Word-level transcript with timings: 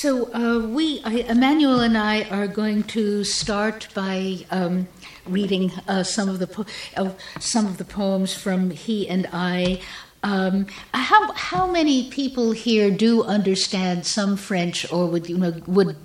So, 0.00 0.32
uh, 0.32 0.60
we, 0.60 1.02
I, 1.02 1.26
Emmanuel 1.28 1.80
and 1.80 1.98
I, 1.98 2.22
are 2.30 2.46
going 2.46 2.84
to 2.84 3.24
start 3.24 3.88
by 3.94 4.46
um, 4.48 4.86
reading 5.26 5.72
uh, 5.88 6.04
some 6.04 6.28
of 6.28 6.38
the 6.38 6.46
po- 6.46 6.66
uh, 6.96 7.10
some 7.40 7.66
of 7.66 7.78
the 7.78 7.84
poems 7.84 8.32
from 8.32 8.70
he 8.70 9.08
and 9.08 9.28
I. 9.32 9.80
Um, 10.22 10.68
how 10.94 11.32
how 11.32 11.66
many 11.66 12.10
people 12.10 12.52
here 12.52 12.92
do 12.92 13.24
understand 13.24 14.06
some 14.06 14.36
French, 14.36 14.86
or 14.92 15.06
would 15.06 15.28
you 15.28 15.36
know 15.36 15.60
would 15.66 15.96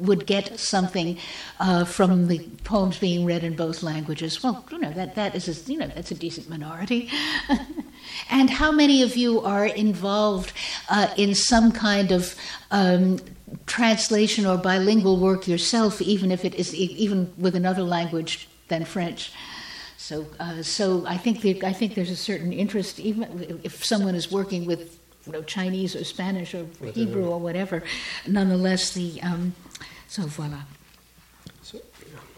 would 0.00 0.26
get 0.26 0.58
something 0.58 1.16
uh, 1.60 1.84
from 1.84 2.26
the 2.26 2.40
poems 2.64 2.98
being 2.98 3.24
read 3.24 3.44
in 3.44 3.54
both 3.54 3.84
languages? 3.84 4.42
Well, 4.42 4.64
you 4.72 4.80
know 4.80 4.90
that 4.94 5.14
that 5.14 5.36
is 5.36 5.46
a, 5.46 5.72
you 5.72 5.78
know 5.78 5.86
that's 5.86 6.10
a 6.10 6.16
decent 6.16 6.48
minority. 6.48 7.08
and 8.30 8.50
how 8.50 8.72
many 8.72 9.02
of 9.02 9.16
you 9.16 9.40
are 9.40 9.66
involved 9.66 10.52
uh, 10.88 11.08
in 11.16 11.34
some 11.34 11.72
kind 11.72 12.12
of 12.12 12.34
um, 12.70 13.18
translation 13.66 14.46
or 14.46 14.56
bilingual 14.56 15.18
work 15.18 15.48
yourself, 15.48 16.00
even 16.02 16.30
if 16.30 16.44
it 16.44 16.54
is 16.54 16.74
even 16.74 17.32
with 17.38 17.54
another 17.54 17.82
language 17.82 18.48
than 18.68 18.84
French? 18.84 19.32
So, 19.96 20.26
uh, 20.40 20.62
so 20.62 21.04
I 21.06 21.16
think 21.16 21.42
there, 21.42 21.56
I 21.64 21.72
think 21.72 21.94
there's 21.94 22.10
a 22.10 22.16
certain 22.16 22.52
interest, 22.52 22.98
even 22.98 23.60
if 23.62 23.84
someone 23.84 24.14
is 24.14 24.32
working 24.32 24.64
with 24.64 24.98
you 25.26 25.32
know, 25.32 25.42
Chinese 25.42 25.94
or 25.94 26.04
Spanish 26.04 26.54
or 26.54 26.64
whatever. 26.64 26.98
Hebrew 26.98 27.26
or 27.26 27.38
whatever. 27.38 27.82
Nonetheless, 28.26 28.94
the 28.94 29.20
um, 29.22 29.54
so 30.06 30.22
voila. 30.22 30.62
So, 31.62 31.80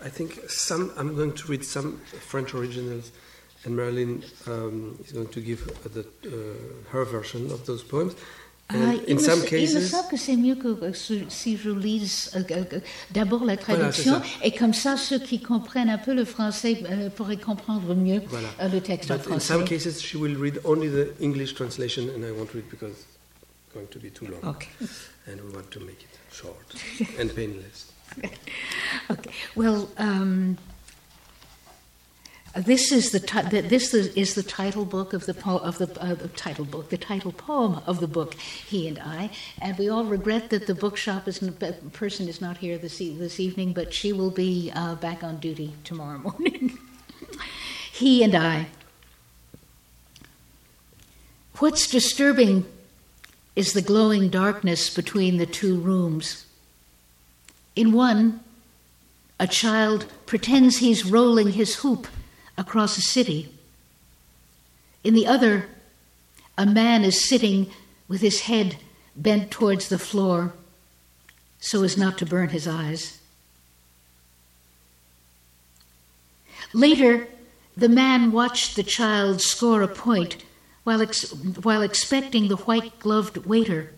I 0.04 0.08
think 0.08 0.50
some. 0.50 0.92
I'm 0.96 1.14
going 1.14 1.32
to 1.34 1.46
read 1.46 1.64
some 1.64 1.98
French 1.98 2.54
originals, 2.54 3.12
and 3.64 3.76
Marilyn 3.76 4.22
um, 4.46 4.98
is 5.04 5.12
going 5.12 5.28
to 5.28 5.40
give 5.40 5.60
the, 5.92 6.00
uh, 6.00 6.90
her 6.90 7.04
version 7.04 7.50
of 7.50 7.66
those 7.66 7.82
poems. 7.82 8.14
Ah, 8.72 8.94
in 9.08 9.18
some 9.18 9.42
cases, 9.42 9.74
il 9.74 9.80
me 9.80 9.86
semble 9.88 10.08
que 10.10 10.16
c'est 10.16 10.36
mieux 10.36 10.54
que 10.54 10.92
si 10.92 11.56
je 11.56 11.70
lise 11.70 12.30
euh, 12.36 12.64
d'abord 13.10 13.44
la 13.44 13.56
traduction 13.56 14.12
voilà, 14.12 14.24
et 14.44 14.52
comme 14.52 14.74
ça 14.74 14.96
ceux 14.96 15.18
qui 15.18 15.42
comprennent 15.42 15.90
un 15.90 15.98
peu 15.98 16.14
le 16.14 16.24
français 16.24 16.80
euh, 16.88 17.10
pourraient 17.10 17.36
comprendre 17.36 17.96
mieux 17.96 18.22
voilà. 18.28 18.46
euh, 18.60 18.68
le 18.68 18.80
texte 18.80 19.08
But 19.08 19.16
en 19.16 19.22
français. 19.22 19.54
In 19.54 19.58
some 19.58 19.64
cases, 19.64 20.00
she 20.00 20.14
will 20.14 20.36
read 20.36 20.60
only 20.64 20.88
the 20.88 21.08
English 21.20 21.54
translation, 21.54 22.10
and 22.14 22.24
I 22.24 22.30
won't 22.30 22.54
read 22.54 22.70
because 22.70 22.92
it's 22.92 23.74
going 23.74 23.88
to 23.88 23.98
be 23.98 24.10
too 24.10 24.26
long. 24.26 24.54
Okay. 24.54 24.70
And 25.26 25.40
we 25.44 25.52
want 25.52 25.68
to 25.72 25.80
make 25.80 26.02
it 26.02 26.18
short 26.32 26.74
and 27.18 27.28
painless. 27.34 27.90
okay. 29.10 29.32
Well. 29.56 29.88
Um, 29.98 30.58
this 32.56 32.90
is 32.90 33.10
the 33.12 33.20
ti- 33.20 33.60
this 33.60 33.94
is 33.94 34.34
the 34.34 34.42
title 34.42 34.84
book 34.84 35.12
of 35.12 35.26
the 35.26 35.34
po- 35.34 35.58
of 35.58 35.78
the, 35.78 35.88
uh, 36.02 36.16
title 36.34 36.64
book, 36.64 36.90
the 36.90 36.98
title 36.98 37.30
poem 37.30 37.80
of 37.86 38.00
the 38.00 38.08
book. 38.08 38.34
He 38.34 38.88
and 38.88 38.98
I, 38.98 39.30
and 39.60 39.78
we 39.78 39.88
all 39.88 40.04
regret 40.04 40.50
that 40.50 40.66
the 40.66 40.74
bookshop 40.74 41.28
is 41.28 41.38
person 41.92 42.28
is 42.28 42.40
not 42.40 42.58
here 42.58 42.76
this 42.76 43.00
e- 43.00 43.16
this 43.16 43.38
evening, 43.38 43.72
but 43.72 43.94
she 43.94 44.12
will 44.12 44.32
be 44.32 44.72
uh, 44.74 44.96
back 44.96 45.22
on 45.22 45.38
duty 45.38 45.74
tomorrow 45.84 46.18
morning. 46.38 46.76
he 47.92 48.24
and 48.24 48.34
I. 48.34 48.66
What's 51.58 51.88
disturbing 51.88 52.64
is 53.54 53.74
the 53.74 53.82
glowing 53.82 54.28
darkness 54.28 54.92
between 54.92 55.36
the 55.36 55.46
two 55.46 55.78
rooms. 55.78 56.46
In 57.76 57.92
one, 57.92 58.40
a 59.38 59.46
child 59.46 60.06
pretends 60.26 60.78
he's 60.78 61.04
rolling 61.04 61.52
his 61.52 61.76
hoop 61.76 62.08
across 62.60 62.98
a 62.98 63.00
city. 63.00 63.48
In 65.02 65.14
the 65.14 65.26
other, 65.26 65.66
a 66.58 66.66
man 66.66 67.04
is 67.04 67.26
sitting 67.26 67.70
with 68.06 68.20
his 68.20 68.42
head 68.42 68.76
bent 69.16 69.50
towards 69.50 69.88
the 69.88 69.98
floor 69.98 70.52
so 71.58 71.82
as 71.82 71.96
not 71.96 72.18
to 72.18 72.26
burn 72.26 72.50
his 72.50 72.68
eyes. 72.68 73.18
Later, 76.74 77.26
the 77.76 77.88
man 77.88 78.30
watched 78.30 78.76
the 78.76 78.82
child 78.82 79.40
score 79.40 79.82
a 79.82 79.88
point 79.88 80.36
while, 80.84 81.00
ex- 81.00 81.32
while 81.62 81.82
expecting 81.82 82.48
the 82.48 82.56
white 82.56 82.98
gloved 82.98 83.46
waiter 83.46 83.92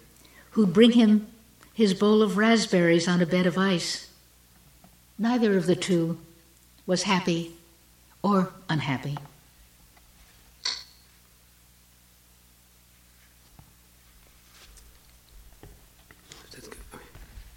who'd 0.53 0.73
bring 0.73 0.93
him 0.93 1.27
his 1.75 1.95
bowl 1.95 2.23
of 2.23 2.37
raspberries 2.37 3.09
on 3.09 3.21
a 3.21 3.27
bed 3.27 3.47
of 3.47 3.59
ice. 3.59 4.09
Neither 5.19 5.57
of 5.57 5.67
the 5.67 5.77
two 5.77 6.19
was 6.87 7.03
happy 7.05 7.55
or 8.23 8.47
unhappy? 8.69 9.15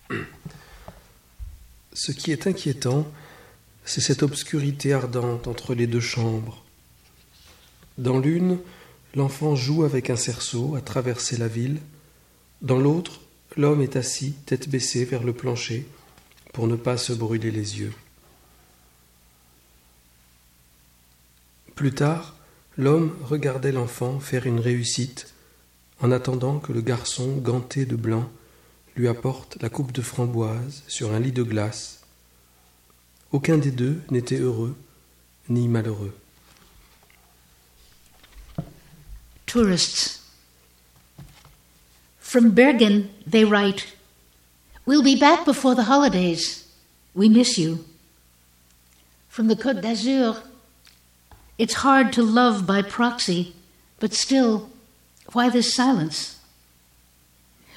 Ce 1.93 2.11
qui 2.11 2.31
est 2.31 2.47
inquiétant, 2.47 3.05
c'est 3.85 4.01
cette 4.01 4.23
obscurité 4.23 4.93
ardente 4.93 5.47
entre 5.47 5.75
les 5.75 5.87
deux 5.87 5.99
chambres. 5.99 6.63
Dans 7.97 8.19
l'une, 8.19 8.59
l'enfant 9.15 9.55
joue 9.55 9.83
avec 9.83 10.09
un 10.09 10.15
cerceau 10.15 10.75
à 10.75 10.81
traverser 10.81 11.37
la 11.37 11.47
ville. 11.47 11.79
Dans 12.61 12.79
l'autre, 12.79 13.21
l'homme 13.55 13.81
est 13.81 13.95
assis, 13.95 14.33
tête 14.45 14.67
baissée 14.69 15.05
vers 15.05 15.23
le 15.23 15.33
plancher, 15.33 15.87
pour 16.51 16.67
ne 16.67 16.75
pas 16.75 16.97
se 16.97 17.13
brûler 17.13 17.51
les 17.51 17.79
yeux. 17.79 17.93
Plus 21.75 21.93
tard, 21.93 22.35
l'homme 22.77 23.15
regardait 23.23 23.73
l'enfant 23.73 24.19
faire 24.19 24.47
une 24.47 24.59
réussite 24.59 25.33
en 26.01 26.11
attendant 26.11 26.59
que 26.59 26.73
le 26.73 26.81
garçon, 26.81 27.37
ganté 27.37 27.85
de 27.85 27.95
blanc, 27.95 28.29
lui 28.95 29.07
apporte 29.07 29.61
la 29.61 29.69
coupe 29.69 29.91
de 29.91 30.01
framboise 30.01 30.83
sur 30.87 31.13
un 31.13 31.19
lit 31.19 31.33
de 31.33 31.43
glace. 31.43 32.01
Aucun 33.31 33.57
des 33.57 33.71
deux 33.71 34.01
n'était 34.09 34.39
heureux 34.39 34.75
ni 35.49 35.67
malheureux. 35.67 36.15
Tourists. 39.45 40.21
From 42.19 42.49
Bergen, 42.49 43.07
they 43.29 43.43
write, 43.43 43.85
We'll 44.85 45.03
be 45.03 45.19
back 45.19 45.45
before 45.45 45.75
the 45.75 45.89
holidays. 45.89 46.65
We 47.15 47.29
miss 47.29 47.57
you. 47.57 47.79
From 49.29 49.47
the 49.47 49.55
Côte 49.55 49.81
d'Azur, 49.81 50.41
it's 51.57 51.75
hard 51.75 52.11
to 52.13 52.23
love 52.23 52.67
by 52.67 52.81
proxy, 52.81 53.55
but 53.99 54.13
still, 54.13 54.69
why 55.31 55.49
this 55.49 55.73
silence? 55.73 56.39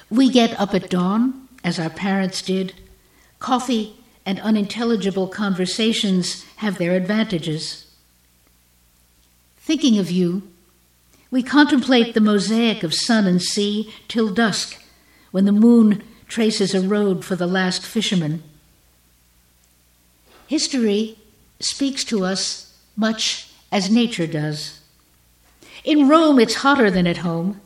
We 0.09 0.29
get 0.29 0.59
up 0.59 0.73
at 0.73 0.89
dawn, 0.89 1.47
as 1.63 1.79
our 1.79 1.89
parents 1.89 2.41
did. 2.41 2.73
Coffee 3.39 3.95
and 4.25 4.39
unintelligible 4.41 5.27
conversations 5.27 6.43
have 6.57 6.77
their 6.77 6.95
advantages. 6.95 7.85
Thinking 9.57 9.97
of 9.97 10.11
you, 10.11 10.43
we 11.31 11.43
contemplate 11.43 12.13
the 12.13 12.21
mosaic 12.21 12.83
of 12.83 12.93
sun 12.93 13.27
and 13.27 13.41
sea 13.41 13.93
till 14.07 14.33
dusk, 14.33 14.81
when 15.31 15.45
the 15.45 15.51
moon 15.51 16.03
traces 16.27 16.73
a 16.73 16.81
road 16.81 17.23
for 17.23 17.35
the 17.35 17.47
last 17.47 17.85
fisherman. 17.85 18.43
History 20.47 21.17
speaks 21.59 22.03
to 22.05 22.25
us 22.25 22.73
much 22.95 23.48
as 23.71 23.89
nature 23.89 24.27
does. 24.27 24.79
In 25.85 26.07
Rome, 26.09 26.39
it's 26.39 26.55
hotter 26.55 26.91
than 26.91 27.07
at 27.07 27.17
home. 27.17 27.61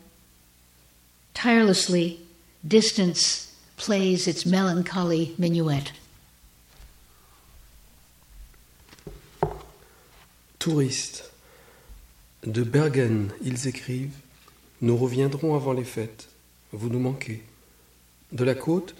Tirelessly, 1.33 2.19
distance 2.65 3.55
plays 3.77 4.27
its 4.27 4.45
melancholy 4.45 5.33
minuet. 5.37 5.91
Touristes. 10.59 11.29
De 12.45 12.63
Bergen, 12.63 13.31
ils 13.41 13.67
écrivent 13.67 14.15
Nous 14.81 14.97
reviendrons 14.97 15.55
avant 15.55 15.73
les 15.73 15.83
fêtes. 15.83 16.29
Vous 16.71 16.89
nous 16.89 16.99
manquez. 16.99 17.43
De 18.31 18.43
la 18.43 18.55
côte, 18.55 18.95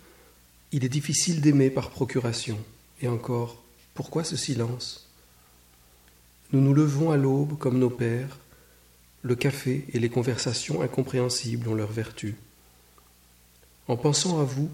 il 0.72 0.86
est 0.86 0.90
difficile 0.90 1.42
d'aimer 1.42 1.70
par 1.70 1.90
procuration. 1.90 2.58
Et 3.02 3.08
encore, 3.08 3.62
pourquoi 3.94 4.24
ce 4.24 4.36
silence? 4.36 5.03
Nous 6.54 6.62
nous 6.62 6.76
levons 6.76 7.10
à 7.10 7.18
l'aube 7.18 7.58
comme 7.58 7.80
nos 7.80 7.90
pères. 7.90 8.38
Le 9.24 9.34
café 9.34 9.86
et 9.92 9.98
les 9.98 10.10
conversations 10.10 10.84
incompréhensibles 10.84 11.68
ont 11.68 11.74
leur 11.74 11.92
vertu. 11.92 12.36
En 13.88 13.98
pensant 13.98 14.40
à 14.40 14.44
vous, 14.44 14.70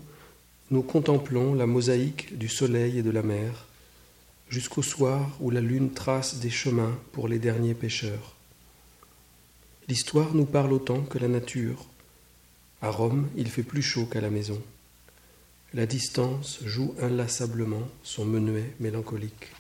nous 0.72 0.82
contemplons 0.82 1.54
la 1.54 1.66
mosaïque 1.66 2.38
du 2.38 2.50
soleil 2.50 3.00
et 3.00 3.02
de 3.02 3.10
la 3.10 3.24
mer, 3.24 3.66
jusqu'au 4.50 4.82
soir 4.82 5.38
où 5.40 5.52
la 5.52 5.62
lune 5.62 5.94
trace 5.94 6.42
des 6.42 6.50
chemins 6.50 7.00
pour 7.14 7.30
les 7.30 7.40
derniers 7.40 7.76
pêcheurs. 7.76 8.36
L'histoire 9.88 10.34
nous 10.34 10.46
parle 10.46 10.74
autant 10.74 11.02
que 11.04 11.18
la 11.18 11.30
nature. 11.30 11.86
À 12.82 12.92
Rome, 12.92 13.30
il 13.38 13.50
fait 13.50 13.64
plus 13.64 13.82
chaud 13.82 14.06
qu'à 14.06 14.20
la 14.20 14.30
maison. 14.30 14.62
La 15.74 15.86
distance 15.86 16.60
joue 16.66 16.94
inlassablement 17.00 17.88
son 18.04 18.26
menuet 18.26 18.74
mélancolique. 18.82 19.54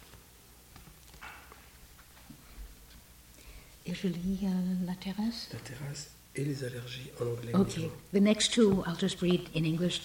Et 3.89 3.95
je 3.95 4.07
lis 4.07 4.39
euh, 4.43 4.85
la 4.85 4.93
terrasse. 4.93 5.49
La 5.51 5.59
terrasse. 5.59 6.09
et 6.35 6.43
les 6.43 6.63
allergies 6.63 7.09
en 7.19 7.25
anglais. 7.25 7.53
Okay, 7.53 7.91
the 8.13 8.19
next 8.19 8.53
two 8.53 8.83
I'll 8.85 8.95
just 8.95 9.21
read 9.21 9.49
in 9.53 9.65
English. 9.65 9.99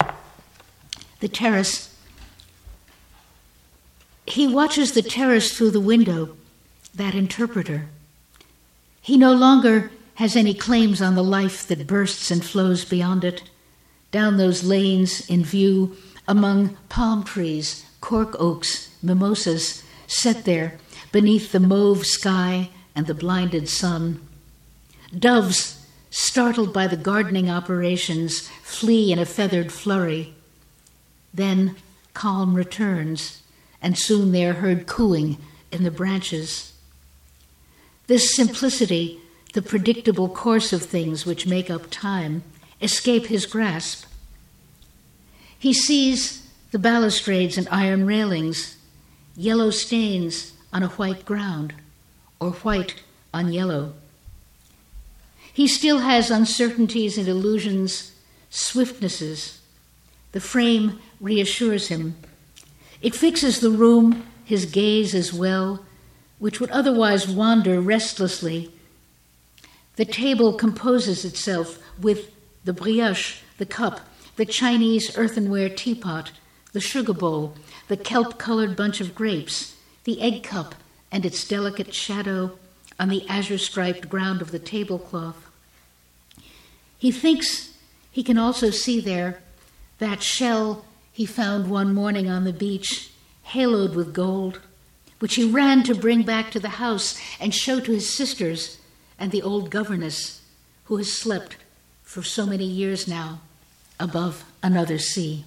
The 1.19 1.27
terrace. 1.27 1.89
He 4.27 4.47
watches 4.47 4.93
the 4.93 5.01
terrace 5.01 5.55
through 5.55 5.71
the 5.71 5.79
window, 5.79 6.35
that 6.95 7.13
interpreter. 7.13 7.87
He 9.01 9.17
no 9.17 9.33
longer 9.33 9.91
has 10.15 10.35
any 10.35 10.53
claims 10.53 11.01
on 11.01 11.15
the 11.15 11.23
life 11.23 11.67
that 11.67 11.85
bursts 11.85 12.31
and 12.31 12.43
flows 12.43 12.85
beyond 12.85 13.23
it, 13.23 13.43
down 14.11 14.37
those 14.37 14.63
lanes 14.63 15.29
in 15.29 15.43
view 15.43 15.95
among 16.27 16.75
palm 16.89 17.23
trees, 17.23 17.85
cork 18.01 18.35
oaks, 18.39 18.89
mimosas, 19.03 19.83
set 20.07 20.45
there 20.45 20.79
beneath 21.11 21.51
the 21.51 21.59
mauve 21.59 22.05
sky 22.05 22.69
and 22.95 23.07
the 23.07 23.13
blinded 23.13 23.67
sun. 23.67 24.25
Doves, 25.17 25.85
startled 26.09 26.73
by 26.73 26.87
the 26.87 26.97
gardening 26.97 27.49
operations, 27.49 28.47
flee 28.63 29.11
in 29.11 29.19
a 29.19 29.25
feathered 29.25 29.71
flurry. 29.71 30.33
Then 31.33 31.75
calm 32.13 32.55
returns, 32.55 33.41
and 33.81 33.97
soon 33.97 34.31
they 34.31 34.45
are 34.45 34.53
heard 34.53 34.87
cooing 34.87 35.37
in 35.71 35.83
the 35.83 35.91
branches. 35.91 36.73
This 38.07 38.35
simplicity, 38.35 39.19
the 39.53 39.61
predictable 39.61 40.29
course 40.29 40.71
of 40.71 40.83
things 40.83 41.25
which 41.25 41.47
make 41.47 41.69
up 41.69 41.89
time, 41.89 42.43
escape 42.81 43.27
his 43.27 43.45
grasp. 43.45 44.05
He 45.57 45.73
sees 45.73 46.47
the 46.71 46.79
balustrades 46.79 47.57
and 47.57 47.67
iron 47.69 48.05
railings, 48.05 48.77
yellow 49.35 49.69
stains 49.69 50.53
on 50.71 50.83
a 50.83 50.89
white 50.89 51.25
ground, 51.25 51.73
or 52.39 52.51
white 52.51 53.03
on 53.33 53.51
yellow. 53.51 53.93
He 55.51 55.67
still 55.67 55.99
has 55.99 56.29
uncertainties 56.29 57.17
and 57.17 57.27
illusions, 57.27 58.11
swiftnesses. 58.49 59.61
The 60.33 60.41
frame 60.41 60.99
reassures 61.21 61.87
him. 61.87 62.17
It 63.01 63.15
fixes 63.15 63.59
the 63.59 63.69
room, 63.69 64.25
his 64.43 64.65
gaze 64.65 65.15
as 65.15 65.33
well, 65.33 65.85
which 66.39 66.59
would 66.59 66.71
otherwise 66.71 67.27
wander 67.27 67.79
restlessly. 67.79 68.71
The 69.95 70.05
table 70.05 70.53
composes 70.53 71.23
itself 71.23 71.79
with 72.01 72.31
the 72.65 72.73
brioche, 72.73 73.39
the 73.57 73.65
cup, 73.65 74.01
the 74.35 74.45
Chinese 74.45 75.17
earthenware 75.17 75.69
teapot, 75.69 76.31
the 76.73 76.81
sugar 76.81 77.13
bowl, 77.13 77.55
the 77.87 77.95
kelp 77.95 78.37
colored 78.37 78.75
bunch 78.75 78.99
of 78.99 79.15
grapes, 79.15 79.75
the 80.03 80.21
egg 80.21 80.43
cup 80.43 80.75
and 81.15 81.25
its 81.25 81.47
delicate 81.47 81.93
shadow 81.93 82.51
on 82.99 83.07
the 83.07 83.25
azure 83.29 83.57
striped 83.57 84.09
ground 84.09 84.41
of 84.41 84.51
the 84.51 84.59
tablecloth. 84.59 85.49
He 86.97 87.09
thinks 87.09 87.73
he 88.11 88.21
can 88.21 88.37
also 88.37 88.69
see 88.69 88.99
there 88.99 89.39
that 89.99 90.21
shell 90.21 90.83
he 91.13 91.25
found 91.25 91.69
one 91.69 91.93
morning 91.93 92.29
on 92.29 92.43
the 92.43 92.51
beach, 92.51 93.11
haloed 93.43 93.95
with 93.95 94.13
gold 94.13 94.59
which 95.19 95.35
he 95.35 95.49
ran 95.49 95.83
to 95.83 95.95
bring 95.95 96.23
back 96.23 96.51
to 96.51 96.59
the 96.59 96.69
house 96.83 97.17
and 97.39 97.55
show 97.55 97.79
to 97.79 97.93
his 97.93 98.13
sisters 98.13 98.77
and 99.17 99.31
the 99.31 99.41
old 99.41 99.69
governess 99.69 100.41
who 100.83 100.97
has 100.97 101.11
slept 101.11 101.55
for 102.03 102.23
so 102.23 102.45
many 102.45 102.65
years 102.65 103.07
now 103.07 103.39
above 103.97 104.43
another 104.61 104.99
sea. 104.99 105.45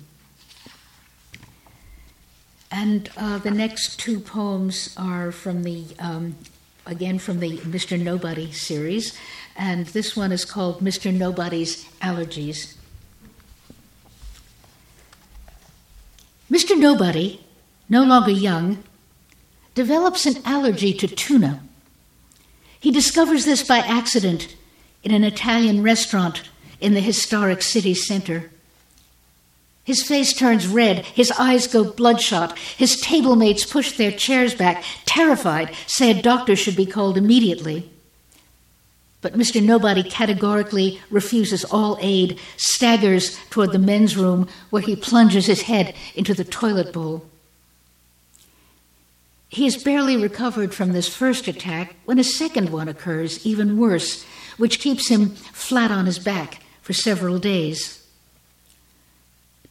And 2.71 3.11
uh, 3.17 3.39
the 3.39 3.51
next 3.51 3.99
two 3.99 4.21
poems 4.21 4.95
are 4.97 5.33
from 5.33 5.63
the, 5.63 5.85
um, 5.99 6.37
again, 6.87 7.19
from 7.19 7.41
the 7.41 7.59
Mr. 7.59 7.99
Nobody 7.99 8.53
series. 8.53 9.17
And 9.57 9.87
this 9.87 10.17
one 10.17 10.33
is 10.33 10.45
called 10.45 10.81
Mr. 10.81 11.13
Nobody's 11.13 11.85
Allergies. 12.01 12.77
Mr. 16.51 16.79
Nobody, 16.79 17.45
no 17.89 18.05
longer 18.05 18.31
young, 18.31 18.83
develops 19.75 20.27
an 20.27 20.43
allergy 20.45 20.93
to 20.93 21.07
tuna. 21.07 21.63
He 22.81 22.91
discovers 22.91 23.45
this 23.45 23.67
by 23.67 23.79
accident 23.79 24.57
in 25.03 25.13
an 25.13 25.25
Italian 25.25 25.83
restaurant 25.83 26.43
in 26.81 26.95
the 26.95 27.01
historic 27.01 27.63
city 27.63 27.95
center. 27.95 28.51
His 29.89 30.03
face 30.03 30.35
turns 30.35 30.67
red, 30.67 31.07
his 31.07 31.31
eyes 31.39 31.67
go 31.67 31.83
bloodshot, 31.83 32.59
his 32.59 33.01
table 33.01 33.37
mates 33.37 33.65
push 33.65 33.93
their 33.93 34.13
chairs 34.13 34.55
back, 34.55 34.85
terrified, 35.07 35.75
say 35.87 36.11
a 36.11 36.23
doctor 36.23 36.57
should 36.57 36.77
be 36.77 36.85
called 36.85 37.17
immediately. 37.17 37.91
But 39.23 39.33
Mr. 39.33 39.63
Nobody 39.63 40.03
categorically 40.03 41.01
refuses 41.09 41.65
all 41.65 41.97
aid, 42.03 42.39
staggers 42.59 43.39
toward 43.49 43.73
the 43.73 43.79
men's 43.79 44.15
room 44.15 44.47
where 44.69 44.83
he 44.83 44.95
plunges 44.95 45.47
his 45.47 45.63
head 45.63 45.95
into 46.15 46.35
the 46.35 46.45
toilet 46.45 46.93
bowl. 46.93 47.25
He 49.49 49.65
is 49.65 49.83
barely 49.83 50.19
recovered 50.19 50.75
from 50.75 50.93
this 50.93 51.09
first 51.09 51.49
attack 51.49 51.97
when 52.05 52.19
a 52.19 52.25
second 52.25 52.69
one 52.69 52.89
occurs, 52.89 53.47
even 53.47 53.79
worse, 53.79 54.27
which 54.59 54.81
keeps 54.81 55.09
him 55.09 55.31
flat 55.31 55.91
on 55.91 56.05
his 56.05 56.19
back 56.19 56.61
for 56.83 56.93
several 56.93 57.39
days. 57.39 58.05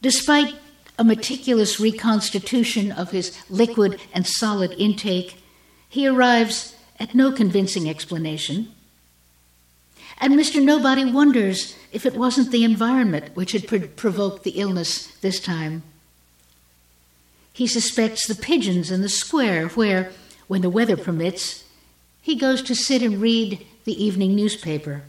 Despite 0.00 0.54
a 0.98 1.04
meticulous 1.04 1.78
reconstitution 1.78 2.92
of 2.92 3.10
his 3.10 3.36
liquid 3.48 4.00
and 4.12 4.26
solid 4.26 4.72
intake, 4.78 5.42
he 5.88 6.06
arrives 6.06 6.74
at 6.98 7.14
no 7.14 7.32
convincing 7.32 7.88
explanation. 7.88 8.72
And 10.20 10.34
Mr. 10.34 10.62
Nobody 10.62 11.04
wonders 11.04 11.76
if 11.92 12.04
it 12.04 12.14
wasn't 12.14 12.50
the 12.50 12.64
environment 12.64 13.34
which 13.34 13.52
had 13.52 13.96
provoked 13.96 14.42
the 14.42 14.58
illness 14.58 15.08
this 15.20 15.40
time. 15.40 15.82
He 17.52 17.66
suspects 17.66 18.26
the 18.26 18.34
pigeons 18.34 18.90
in 18.90 19.02
the 19.02 19.08
square, 19.08 19.68
where, 19.68 20.12
when 20.46 20.62
the 20.62 20.70
weather 20.70 20.96
permits, 20.96 21.64
he 22.20 22.36
goes 22.36 22.62
to 22.62 22.74
sit 22.74 23.02
and 23.02 23.20
read 23.20 23.64
the 23.84 24.04
evening 24.04 24.34
newspaper. 24.34 25.02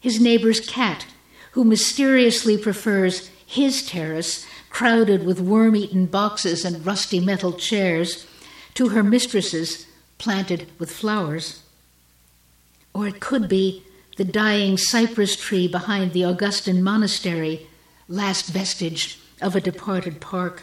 His 0.00 0.20
neighbor's 0.20 0.60
cat, 0.60 1.06
who 1.52 1.64
mysteriously 1.64 2.58
prefers 2.58 3.30
his 3.46 3.86
terrace, 3.86 4.46
crowded 4.70 5.24
with 5.24 5.40
worm 5.40 5.76
eaten 5.76 6.06
boxes 6.06 6.64
and 6.64 6.84
rusty 6.84 7.20
metal 7.20 7.52
chairs, 7.52 8.26
to 8.74 8.88
her 8.88 9.02
mistress's, 9.02 9.86
planted 10.18 10.66
with 10.78 10.90
flowers. 10.90 11.62
Or 12.94 13.06
it 13.06 13.20
could 13.20 13.48
be 13.48 13.82
the 14.16 14.24
dying 14.24 14.76
cypress 14.76 15.36
tree 15.36 15.68
behind 15.68 16.12
the 16.12 16.24
Augustine 16.24 16.82
monastery, 16.82 17.66
last 18.08 18.46
vestige 18.46 19.18
of 19.40 19.54
a 19.54 19.60
departed 19.60 20.20
park. 20.20 20.62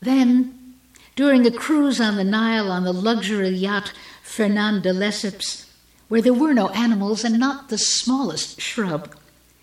Then, 0.00 0.76
during 1.16 1.46
a 1.46 1.50
cruise 1.50 2.00
on 2.00 2.16
the 2.16 2.24
Nile 2.24 2.70
on 2.70 2.84
the 2.84 2.92
luxury 2.92 3.48
yacht 3.48 3.92
Fernand 4.22 4.82
de 4.82 4.92
Lesseps, 4.92 5.65
where 6.08 6.22
there 6.22 6.34
were 6.34 6.54
no 6.54 6.68
animals 6.70 7.24
and 7.24 7.38
not 7.38 7.68
the 7.68 7.78
smallest 7.78 8.60
shrub, 8.60 9.14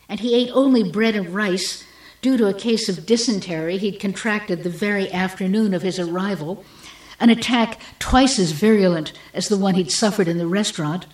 and 0.09 0.19
he 0.19 0.35
ate 0.35 0.51
only 0.53 0.83
bread 0.83 1.15
and 1.15 1.33
rice. 1.33 1.83
Due 2.21 2.37
to 2.37 2.47
a 2.47 2.53
case 2.53 2.87
of 2.87 3.05
dysentery 3.05 3.77
he'd 3.77 3.99
contracted 3.99 4.63
the 4.63 4.69
very 4.69 5.11
afternoon 5.11 5.73
of 5.73 5.81
his 5.81 5.99
arrival, 5.99 6.63
an 7.19 7.29
attack 7.29 7.79
twice 7.99 8.39
as 8.39 8.51
virulent 8.51 9.11
as 9.33 9.49
the 9.49 9.57
one 9.57 9.75
he'd 9.75 9.91
suffered 9.91 10.27
in 10.27 10.37
the 10.37 10.47
restaurant, 10.47 11.05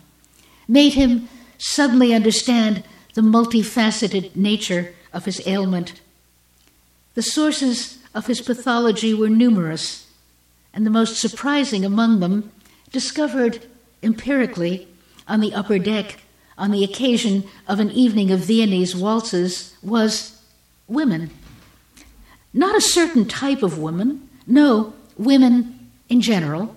made 0.67 0.93
him 0.93 1.27
suddenly 1.57 2.13
understand 2.13 2.83
the 3.15 3.21
multifaceted 3.21 4.35
nature 4.35 4.93
of 5.11 5.25
his 5.25 5.41
ailment. 5.47 5.99
The 7.15 7.23
sources 7.23 7.97
of 8.13 8.27
his 8.27 8.41
pathology 8.41 9.13
were 9.13 9.29
numerous, 9.29 10.07
and 10.73 10.85
the 10.85 10.91
most 10.91 11.17
surprising 11.17 11.83
among 11.83 12.19
them, 12.19 12.51
discovered 12.91 13.65
empirically 14.03 14.87
on 15.29 15.39
the 15.39 15.53
upper 15.53 15.79
deck 15.79 16.19
on 16.57 16.71
the 16.71 16.83
occasion 16.83 17.45
of 17.67 17.79
an 17.79 17.89
evening 17.91 18.31
of 18.31 18.41
Viennese 18.41 18.93
waltzes, 18.93 19.73
was 19.81 20.41
women. 20.87 21.29
Not 22.53 22.75
a 22.75 22.81
certain 22.81 23.25
type 23.25 23.63
of 23.63 23.79
woman, 23.79 24.27
no, 24.45 24.93
women 25.17 25.89
in 26.09 26.19
general. 26.19 26.75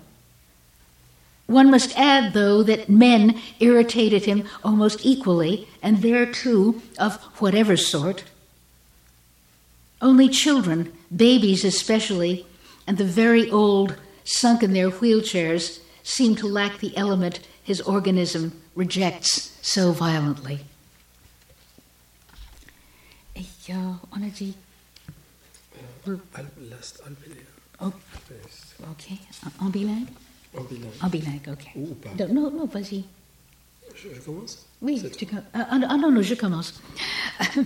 One 1.47 1.69
must 1.69 1.97
add, 1.99 2.33
though, 2.33 2.63
that 2.63 2.87
men 2.87 3.41
irritated 3.59 4.23
him 4.23 4.47
almost 4.63 5.05
equally, 5.05 5.67
and 5.81 6.01
there 6.01 6.25
too 6.25 6.81
of 6.97 7.21
whatever 7.41 7.75
sort. 7.75 8.23
Only 10.01 10.29
children, 10.29 10.93
babies 11.13 11.65
especially, 11.65 12.45
and 12.87 12.97
the 12.97 13.03
very 13.03 13.49
old, 13.49 13.97
sunk 14.23 14.63
in 14.63 14.71
their 14.71 14.89
wheelchairs, 14.89 15.79
seemed 16.03 16.37
to 16.37 16.47
lack 16.47 16.79
the 16.79 16.95
element 16.95 17.39
his 17.63 17.81
organism 17.81 18.51
rejects 18.75 19.57
so 19.61 19.91
violently. 19.91 20.59
Ja, 23.65 23.99
on 24.09 24.23
a 24.23 24.29
dit. 24.37 24.55
Oh, 27.79 27.93
ok. 28.89 29.03
En 29.59 29.71
bilingue? 29.71 30.07
En 30.51 30.65
bilingue. 30.67 31.01
En 31.01 31.09
bilingue, 31.09 31.51
ok. 31.51 31.61
Ou 31.75 31.95
pas. 31.95 32.27
Non, 32.27 32.51
non, 32.55 32.67
vas-y. 32.71 33.05
Je, 33.95 34.13
je 34.15 34.21
commence 34.21 34.57
Oui, 34.79 35.01
tu 35.17 35.25
com- 35.25 35.43
ah, 35.53 35.67
ah, 35.69 35.97
non, 35.97 36.11
non, 36.11 36.21
je 36.21 36.35
commence. 36.35 36.73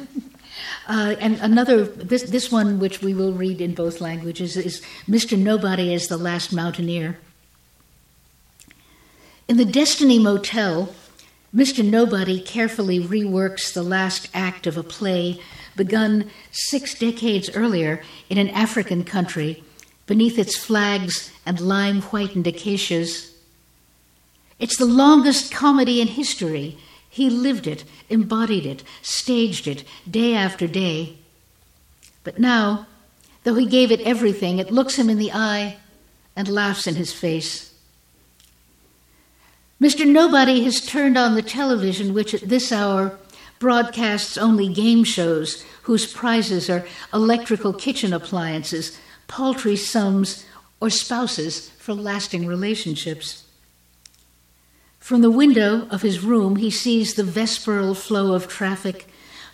uh, 0.88 1.16
and 1.20 1.40
another, 1.42 1.86
this, 1.86 2.24
this 2.30 2.52
one, 2.52 2.80
which 2.80 3.02
we 3.02 3.14
will 3.14 3.34
read 3.34 3.60
in 3.62 3.74
both 3.74 4.02
languages, 4.02 4.56
is 4.56 4.82
Mr. 5.08 5.38
Nobody 5.38 5.94
as 5.94 6.08
the 6.08 6.18
Last 6.18 6.54
Mountaineer. 6.54 7.18
In 9.48 9.56
the 9.56 9.64
Destiny 9.64 10.20
Motel, 10.20 10.94
Mr. 11.56 11.82
Nobody 11.82 12.42
carefully 12.42 13.00
reworks 13.00 13.72
the 13.72 13.82
last 13.82 14.28
act 14.34 14.68
of 14.68 14.76
a 14.76 14.84
play 14.84 15.40
begun 15.78 16.30
six 16.52 16.94
decades 16.94 17.50
earlier 17.56 18.04
in 18.30 18.38
an 18.38 18.50
African 18.50 19.06
country 19.06 19.64
beneath 20.06 20.38
its 20.38 20.58
flags 20.58 21.32
and 21.46 21.62
lime 21.62 22.02
whitened 22.02 22.46
acacias. 22.46 23.32
It's 24.60 24.76
the 24.76 24.86
longest 24.86 25.50
comedy 25.50 26.02
in 26.02 26.10
history. 26.10 26.78
He 27.10 27.30
lived 27.30 27.68
it, 27.68 27.86
embodied 28.10 28.66
it, 28.66 28.84
staged 29.02 29.66
it, 29.66 29.86
day 30.10 30.36
after 30.36 30.68
day. 30.68 31.16
But 32.26 32.38
now, 32.38 32.86
though 33.46 33.56
he 33.56 33.66
gave 33.66 33.94
it 33.94 34.02
everything, 34.02 34.60
it 34.60 34.72
looks 34.72 34.96
him 34.96 35.10
in 35.10 35.18
the 35.18 35.32
eye 35.32 35.78
and 36.36 36.50
laughs 36.50 36.86
in 36.86 36.96
his 36.96 37.14
face. 37.14 37.67
Mr. 39.88 40.06
Nobody 40.06 40.66
has 40.66 40.86
turned 40.86 41.18
on 41.18 41.36
the 41.36 41.42
television, 41.42 42.14
which 42.14 42.34
at 42.34 42.42
this 42.42 42.74
hour 42.74 43.18
broadcasts 43.58 44.38
only 44.38 44.68
game 44.68 45.06
shows 45.06 45.64
whose 45.84 46.12
prizes 46.12 46.70
are 46.70 46.86
electrical 47.14 47.72
kitchen 47.72 48.12
appliances, 48.12 49.00
paltry 49.30 49.78
sums, 49.78 50.46
or 50.82 50.90
spouses 50.90 51.70
for 51.78 51.94
lasting 51.94 52.46
relationships. 52.46 53.46
From 55.00 55.22
the 55.22 55.32
window 55.32 55.88
of 55.90 56.02
his 56.02 56.22
room, 56.22 56.58
he 56.58 56.70
sees 56.70 57.14
the 57.14 57.24
vesperal 57.24 57.96
flow 57.96 58.34
of 58.34 58.50
traffic, 58.50 59.08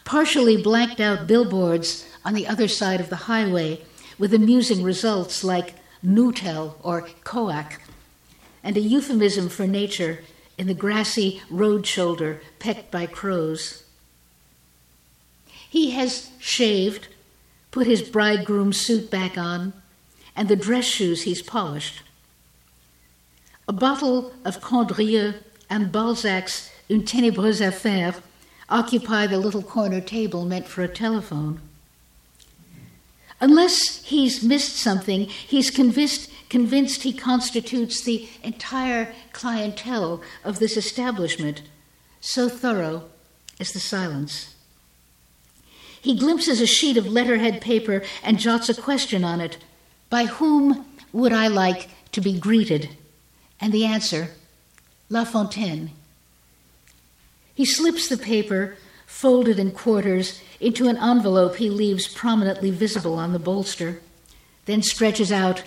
partially 0.04 0.60
blanked 0.60 1.00
out 1.00 1.28
billboards 1.28 2.08
on 2.26 2.34
the 2.34 2.48
other 2.48 2.68
side 2.68 3.00
of 3.00 3.12
the 3.12 3.28
highway 3.30 3.84
with 4.18 4.34
amusing 4.34 4.82
results 4.82 5.44
like 5.44 5.76
Nutel 6.04 6.74
or 6.82 7.04
Coac, 7.24 7.78
and 8.64 8.78
a 8.78 8.82
euphemism 8.82 9.50
for 9.50 9.68
nature 9.68 10.20
in 10.58 10.68
the 10.68 10.74
grassy 10.74 11.42
road 11.50 11.86
shoulder 11.86 12.42
pecked 12.60 12.92
by 12.92 13.06
crows. 13.06 13.84
He 15.70 15.92
has 15.92 16.30
shaved, 16.40 17.08
put 17.72 17.88
his 17.88 18.02
bridegroom 18.02 18.74
suit 18.74 19.10
back 19.10 19.38
on, 19.38 19.74
and 20.36 20.48
the 20.48 20.56
dress 20.56 20.86
shoes 20.86 21.24
he's 21.24 21.42
polished. 21.42 22.02
A 23.68 23.74
bottle 23.74 24.34
of 24.46 24.62
Condrieu 24.62 25.34
and 25.70 25.92
Balzac's 25.92 26.70
Une 26.90 27.04
ténébreuse 27.04 27.66
affaire 27.66 28.16
occupy 28.70 29.26
the 29.26 29.38
little 29.38 29.64
corner 29.64 30.02
table 30.02 30.46
meant 30.46 30.68
for 30.68 30.84
a 30.84 30.88
telephone. 30.88 31.60
Unless 33.44 34.06
he's 34.06 34.42
missed 34.42 34.78
something, 34.78 35.26
he's 35.26 35.70
convinced, 35.70 36.32
convinced 36.48 37.04
he 37.04 37.12
constitutes 37.12 38.00
the 38.00 38.30
entire 38.42 39.14
clientele 39.34 40.22
of 40.46 40.60
this 40.60 40.78
establishment. 40.78 41.62
So 42.22 42.48
thorough 42.48 43.04
is 43.60 43.74
the 43.74 43.82
silence. 43.82 44.56
He 46.02 46.18
glimpses 46.18 46.62
a 46.62 46.66
sheet 46.66 46.96
of 46.96 47.06
letterhead 47.06 47.60
paper 47.60 48.04
and 48.24 48.40
jots 48.40 48.70
a 48.70 48.82
question 48.82 49.26
on 49.26 49.42
it 49.42 49.58
By 50.10 50.24
whom 50.24 50.86
would 51.12 51.34
I 51.34 51.50
like 51.50 51.90
to 52.14 52.22
be 52.22 52.40
greeted? 52.40 52.92
And 53.60 53.74
the 53.74 53.84
answer 53.84 54.30
La 55.10 55.26
Fontaine. 55.26 55.92
He 57.54 57.66
slips 57.66 58.08
the 58.08 58.18
paper, 58.18 58.78
folded 59.14 59.60
in 59.60 59.72
quarters, 59.72 60.42
into 60.60 60.88
an 60.90 60.98
envelope 60.98 61.56
he 61.56 61.70
leaves 61.70 62.08
prominently 62.08 62.72
visible 62.72 63.14
on 63.14 63.32
the 63.32 63.40
bolster, 63.40 64.02
then 64.66 64.82
stretches 64.82 65.32
out 65.32 65.64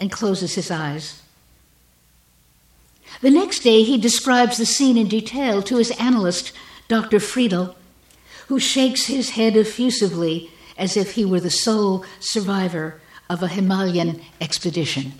and 0.00 0.10
closes 0.10 0.54
his 0.54 0.70
eyes. 0.70 1.22
The 3.20 3.30
next 3.30 3.60
day, 3.60 3.82
he 3.82 3.98
describes 3.98 4.56
the 4.56 4.66
scene 4.66 4.96
in 4.96 5.06
detail 5.06 5.62
to 5.62 5.76
his 5.76 5.92
analyst, 5.92 6.52
Dr. 6.88 7.20
Friedel, 7.20 7.76
who 8.48 8.58
shakes 8.58 9.04
his 9.04 9.30
head 9.30 9.54
effusively 9.54 10.50
as 10.76 10.96
if 10.96 11.12
he 11.12 11.24
were 11.24 11.40
the 11.40 11.50
sole 11.50 12.04
survivor 12.18 13.00
of 13.28 13.42
a 13.42 13.48
Himalayan 13.48 14.22
expedition. 14.40 15.12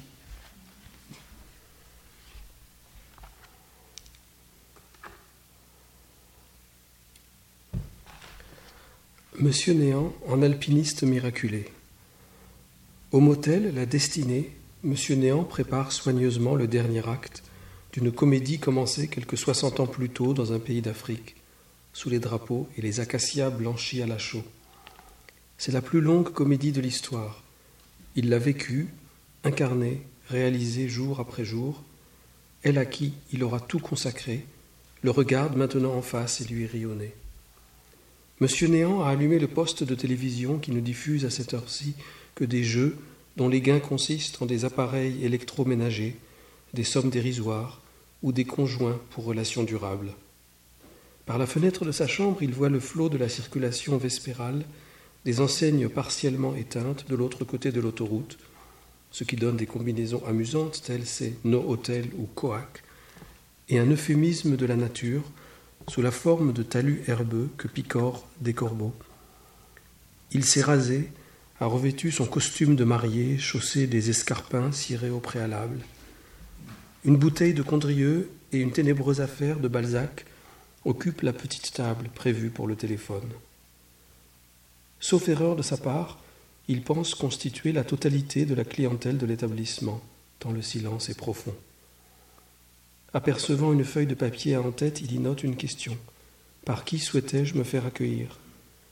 Monsieur 9.41 9.73
Néant 9.73 10.13
en 10.27 10.43
alpiniste 10.43 11.05
miraculé. 11.05 11.67
Au 13.13 13.21
motel 13.21 13.73
La 13.73 13.87
Destinée, 13.87 14.51
Monsieur 14.83 15.15
Néant 15.15 15.45
prépare 15.45 15.93
soigneusement 15.93 16.57
le 16.57 16.67
dernier 16.67 17.09
acte 17.09 17.45
d'une 17.93 18.11
comédie 18.11 18.59
commencée 18.59 19.07
quelques 19.07 19.39
soixante 19.39 19.79
ans 19.79 19.87
plus 19.87 20.09
tôt 20.09 20.35
dans 20.35 20.53
un 20.53 20.59
pays 20.59 20.83
d'Afrique, 20.83 21.37
sous 21.93 22.11
les 22.11 22.19
drapeaux 22.19 22.69
et 22.77 22.83
les 22.83 22.99
acacias 22.99 23.51
blanchis 23.51 24.03
à 24.03 24.09
la 24.09 24.19
chaux. 24.19 24.43
C'est 25.57 25.71
la 25.71 25.83
plus 25.83 26.01
longue 26.01 26.33
comédie 26.33 26.73
de 26.73 26.81
l'histoire. 26.81 27.45
Il 28.17 28.31
l'a 28.31 28.41
vécue, 28.41 28.89
incarnée, 29.45 30.03
réalisée 30.29 30.89
jour 30.89 31.21
après 31.21 31.45
jour. 31.45 31.85
Elle 32.65 32.79
à 32.79 32.87
qui 32.87 33.15
il 33.33 33.45
aura 33.45 33.61
tout 33.61 33.79
consacré, 33.79 34.45
le 35.03 35.13
regarde 35.13 35.57
maintenant 35.57 35.95
en 35.95 36.03
face 36.03 36.41
et 36.41 36.45
lui 36.45 36.67
rit. 36.67 36.87
Monsieur 38.41 38.69
Néant 38.69 39.03
a 39.03 39.09
allumé 39.09 39.41
le 39.41 39.49
poste 39.49 39.83
de 39.83 39.97
télévision 39.97 40.59
qui 40.59 40.71
ne 40.71 40.79
diffuse 40.79 41.25
à 41.25 41.31
cette 41.31 41.55
heure-ci 41.55 41.95
que 42.37 42.45
des 42.45 42.63
jeux 42.63 42.97
dont 43.37 43.49
les 43.49 43.61
gains 43.61 43.81
consistent 43.81 44.41
en 44.43 44.47
des 44.47 44.65
appareils 44.65 45.25
électroménagers, 45.25 46.17
des 46.73 46.85
sommes 46.85 47.11
dérisoires 47.11 47.81
ou 48.23 48.31
des 48.31 48.45
conjoints 48.45 49.01
pour 49.11 49.25
relations 49.25 49.65
durables. 49.65 50.13
Par 51.27 51.39
la 51.39 51.47
fenêtre 51.47 51.85
de 51.85 51.91
sa 51.91 52.07
chambre, 52.07 52.41
il 52.41 52.53
voit 52.53 52.69
le 52.69 52.79
flot 52.79 53.09
de 53.09 53.19
la 53.19 53.29
circulation 53.29 53.99
vespérale, 53.99 54.65
des 55.25 55.41
enseignes 55.41 55.89
partiellement 55.89 56.55
éteintes 56.55 57.07
de 57.09 57.17
l'autre 57.17 57.45
côté 57.45 57.73
de 57.73 57.81
l'autoroute, 57.81 58.39
ce 59.11 59.25
qui 59.25 59.35
donne 59.35 59.57
des 59.57 59.67
combinaisons 59.67 60.23
amusantes 60.27 60.83
telles 60.85 61.07
ces 61.07 61.35
No 61.45 61.65
Hotel 61.69 62.07
ou 62.17 62.29
Coac, 62.37 62.85
et 63.69 63.81
un 63.81 63.91
euphémisme 63.91 64.57
de 64.57 64.67
la 64.67 64.77
nature 64.77 65.25
sous 65.89 66.03
la 66.03 66.11
forme 66.11 66.53
de 66.53 66.63
talus 66.63 67.03
herbeux 67.07 67.49
que 67.57 67.69
picorent 67.69 68.27
des 68.41 68.53
corbeaux. 68.53 68.95
Il 70.33 70.45
s'est 70.45 70.63
rasé, 70.63 71.11
a 71.61 71.67
revêtu 71.67 72.11
son 72.11 72.27
costume 72.27 72.77
de 72.77 72.85
marié, 72.85 73.39
chaussé 73.39 73.87
des 73.87 74.11
escarpins 74.11 74.71
cirés 74.73 75.11
au 75.11 75.21
préalable. 75.21 75.81
Une 77.05 77.17
bouteille 77.17 77.55
de 77.55 77.63
Condrieu 77.63 78.31
et 78.53 78.59
une 78.59 78.73
ténébreuse 78.73 79.21
affaire 79.21 79.59
de 79.59 79.69
Balzac 79.69 80.27
occupent 80.85 81.23
la 81.23 81.33
petite 81.33 81.73
table 81.73 82.09
prévue 82.15 82.51
pour 82.51 82.67
le 82.67 82.77
téléphone. 82.77 83.29
Sauf 85.01 85.29
erreur 85.29 85.57
de 85.57 85.63
sa 85.63 85.77
part, 85.77 86.19
il 86.69 86.83
pense 86.83 87.15
constituer 87.15 87.73
la 87.73 87.85
totalité 87.85 88.45
de 88.45 88.55
la 88.55 88.65
clientèle 88.65 89.17
de 89.17 89.27
l'établissement, 89.27 90.01
tant 90.39 90.51
le 90.51 90.61
silence 90.61 91.09
est 91.09 91.17
profond. 91.17 91.55
Apercevant 93.15 93.73
une 93.73 93.85
feuille 93.85 94.07
de 94.07 94.15
papier 94.15 94.57
en 94.59 94.71
tête, 94.71 95.01
il 95.01 95.13
y 95.13 95.19
note 95.19 95.43
une 95.43 95.57
question. 95.57 95.97
Par 96.67 96.85
qui 96.85 96.99
souhaitais-je 96.99 97.57
me 97.57 97.65
faire 97.65 97.87
accueillir? 97.87 98.39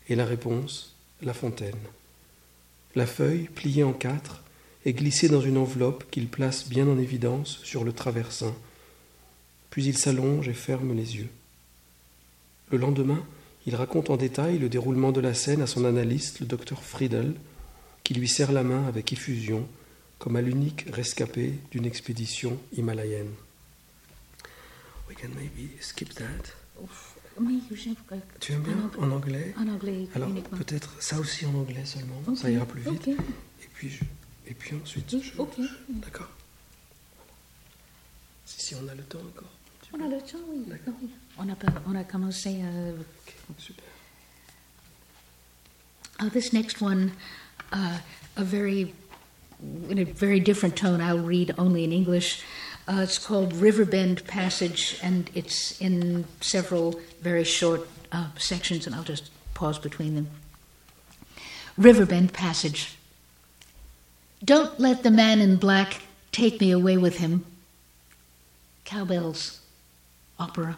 Et 0.09 0.15
la 0.15 0.25
réponse, 0.25 0.97
La 1.21 1.35
Fontaine. 1.35 1.75
La 2.95 3.07
feuille, 3.07 3.51
pliée 3.55 3.85
en 3.85 3.93
quatre, 3.93 4.43
est 4.87 4.95
glissée 4.95 5.29
dans 5.29 5.43
une 5.43 5.59
enveloppe 5.59 6.11
qu'il 6.11 6.29
place 6.29 6.67
bien 6.67 6.89
en 6.89 6.97
évidence 6.97 7.61
sur 7.63 7.85
le 7.85 7.93
traversin. 7.93 8.55
Puis 9.69 9.85
il 9.85 9.99
s'allonge 9.99 10.49
et 10.49 10.55
ferme 10.55 10.97
les 10.97 11.17
yeux. 11.17 11.29
Le 12.71 12.79
lendemain, 12.79 13.23
il 13.67 13.75
raconte 13.75 14.09
en 14.09 14.17
détail 14.17 14.59
le 14.59 14.71
déroulement 14.71 15.13
de 15.13 15.21
la 15.21 15.35
scène 15.35 15.61
à 15.61 15.67
son 15.67 15.85
analyste, 15.85 16.41
le 16.41 16.47
docteur 16.47 16.83
Friedel, 16.83 17.35
qui 18.03 18.15
lui 18.15 18.29
serre 18.29 18.53
la 18.53 18.63
main 18.63 18.87
avec 18.87 19.13
effusion, 19.13 19.69
comme 20.19 20.37
à 20.37 20.41
l'unique 20.41 20.87
rescapé 20.91 21.53
d'une 21.71 21.85
expédition 21.85 22.59
himalayenne. 22.75 23.35
We 25.09 25.15
can 25.15 25.29
maybe 25.37 25.71
skip 25.81 26.15
that. 26.15 26.53
Oui, 27.39 27.63
j'aime 27.75 27.95
Tu 28.41 28.53
aimes 28.53 28.63
bien 28.63 28.91
en 28.99 29.11
anglais 29.11 29.55
en 29.59 29.69
anglais 29.69 30.09
Alors 30.15 30.31
peut-être 30.57 31.01
ça 31.03 31.19
aussi 31.19 31.45
en 31.47 31.55
anglais 31.55 31.85
seulement, 31.85 32.23
ça 32.35 32.51
ira 32.51 32.65
plus 32.65 32.81
vite. 32.83 33.09
Et 33.09 33.69
puis 33.75 33.91
je- 33.91 34.05
et 34.49 34.55
puis 34.55 34.75
ensuite, 34.83 35.13
Ok, 35.15 35.23
je- 35.23 35.39
ok. 35.41 35.55
d'accord. 35.91 36.29
Si, 38.47 38.61
si 38.61 38.75
on 38.75 38.89
a 38.89 38.95
le 38.95 39.03
temps 39.03 39.19
encore. 39.21 39.51
On 39.93 40.05
a 40.05 40.09
le 40.09 40.21
temps, 40.21 40.39
oui. 40.49 40.65
D'accord. 40.67 40.95
oui. 41.03 41.11
On 41.39 41.49
a, 41.49 41.57
on 41.87 41.95
a 41.95 42.05
commencé. 42.05 42.61
euh, 42.63 42.93
Ok, 43.21 43.35
super. 43.59 43.85
Uh, 46.23 46.31
this 46.31 46.53
next 46.53 46.81
one, 46.81 47.13
uh, 47.73 47.99
a 48.37 48.45
very, 48.45 48.95
in 49.91 49.99
a 49.99 50.05
very 50.05 50.41
different 50.41 50.75
tone. 50.77 51.01
I'll 51.03 51.19
read 51.23 51.55
only 51.59 51.85
in 51.85 51.93
English. 51.93 52.43
Uh, 52.89 53.01
it's 53.03 53.19
called 53.19 53.53
Riverbend 53.53 54.25
Passage, 54.29 54.99
and 55.03 55.29
it's 55.35 55.81
in 55.81 56.25
several 56.41 57.01
very 57.21 57.43
short 57.43 57.89
uh, 58.13 58.29
sections, 58.39 58.87
and 58.87 58.95
I'll 58.95 59.03
just 59.03 59.31
pause 59.55 59.79
between 59.79 60.15
them. 60.15 60.29
Riverbend 61.77 62.33
Passage. 62.33 62.97
Don't 64.45 64.79
let 64.79 65.03
the 65.03 65.11
man 65.11 65.41
in 65.41 65.57
black 65.57 66.03
take 66.31 66.61
me 66.61 66.71
away 66.71 66.97
with 66.97 67.19
him. 67.19 67.45
Cowbells, 68.85 69.61
opera. 70.39 70.77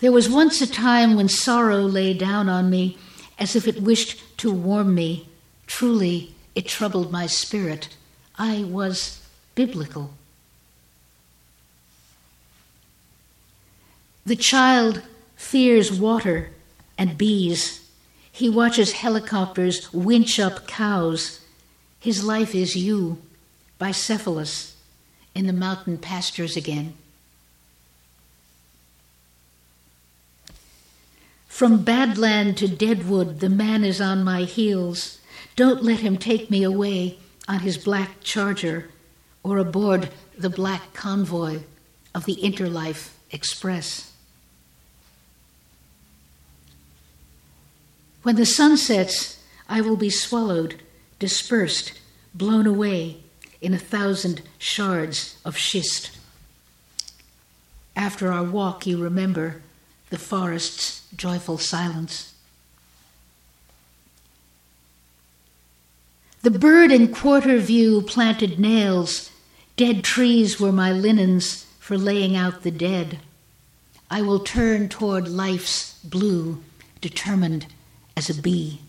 There 0.00 0.12
was 0.12 0.28
once 0.28 0.60
a 0.60 0.70
time 0.70 1.14
when 1.14 1.28
sorrow 1.28 1.80
lay 1.80 2.12
down 2.12 2.48
on 2.48 2.68
me 2.68 2.98
as 3.38 3.56
if 3.56 3.66
it 3.66 3.80
wished 3.80 4.38
to 4.38 4.52
warm 4.52 4.94
me. 4.94 5.28
Truly, 5.66 6.34
it 6.54 6.66
troubled 6.66 7.10
my 7.10 7.26
spirit. 7.26 7.88
I 8.36 8.64
was 8.64 9.19
biblical. 9.66 10.08
The 14.24 14.36
child 14.36 15.02
fears 15.36 15.92
water 15.92 16.48
and 16.96 17.18
bees. 17.18 17.86
He 18.32 18.48
watches 18.48 18.92
helicopters 18.92 19.92
winch 19.92 20.40
up 20.40 20.66
cows. 20.66 21.44
His 21.98 22.24
life 22.24 22.54
is 22.54 22.74
you, 22.74 23.18
Bicephalus, 23.78 24.76
in 25.34 25.46
the 25.46 25.52
mountain 25.52 25.98
pastures 25.98 26.56
again. 26.56 26.94
From 31.48 31.84
Badland 31.84 32.56
to 32.56 32.66
Deadwood, 32.66 33.40
the 33.40 33.50
man 33.50 33.84
is 33.84 34.00
on 34.00 34.24
my 34.24 34.44
heels. 34.44 35.18
Don't 35.54 35.82
let 35.82 36.00
him 36.00 36.16
take 36.16 36.50
me 36.50 36.62
away 36.62 37.18
on 37.46 37.58
his 37.58 37.76
black 37.76 38.22
charger 38.22 38.88
or 39.42 39.58
aboard 39.58 40.10
the 40.36 40.50
black 40.50 40.92
convoy 40.94 41.60
of 42.14 42.24
the 42.24 42.36
Interlife 42.36 43.10
Express. 43.30 44.12
When 48.22 48.36
the 48.36 48.46
sun 48.46 48.76
sets, 48.76 49.42
I 49.68 49.80
will 49.80 49.96
be 49.96 50.10
swallowed, 50.10 50.82
dispersed, 51.18 51.92
blown 52.34 52.66
away 52.66 53.18
in 53.60 53.72
a 53.72 53.78
thousand 53.78 54.42
shards 54.58 55.38
of 55.44 55.56
schist. 55.56 56.10
After 57.96 58.32
our 58.32 58.44
walk, 58.44 58.86
you 58.86 59.02
remember 59.02 59.62
the 60.10 60.18
forest's 60.18 61.02
joyful 61.14 61.58
silence. 61.58 62.34
The 66.42 66.50
bird 66.50 66.90
in 66.90 67.12
quarter 67.12 67.58
view 67.58 68.00
planted 68.00 68.58
nails. 68.58 69.30
Dead 69.76 70.02
trees 70.02 70.58
were 70.58 70.72
my 70.72 70.90
linens 70.90 71.66
for 71.78 71.98
laying 71.98 72.34
out 72.34 72.62
the 72.62 72.70
dead. 72.70 73.18
I 74.10 74.22
will 74.22 74.40
turn 74.40 74.88
toward 74.88 75.28
life's 75.28 75.98
blue, 76.02 76.62
determined 77.02 77.66
as 78.16 78.30
a 78.30 78.40
bee. 78.40 78.80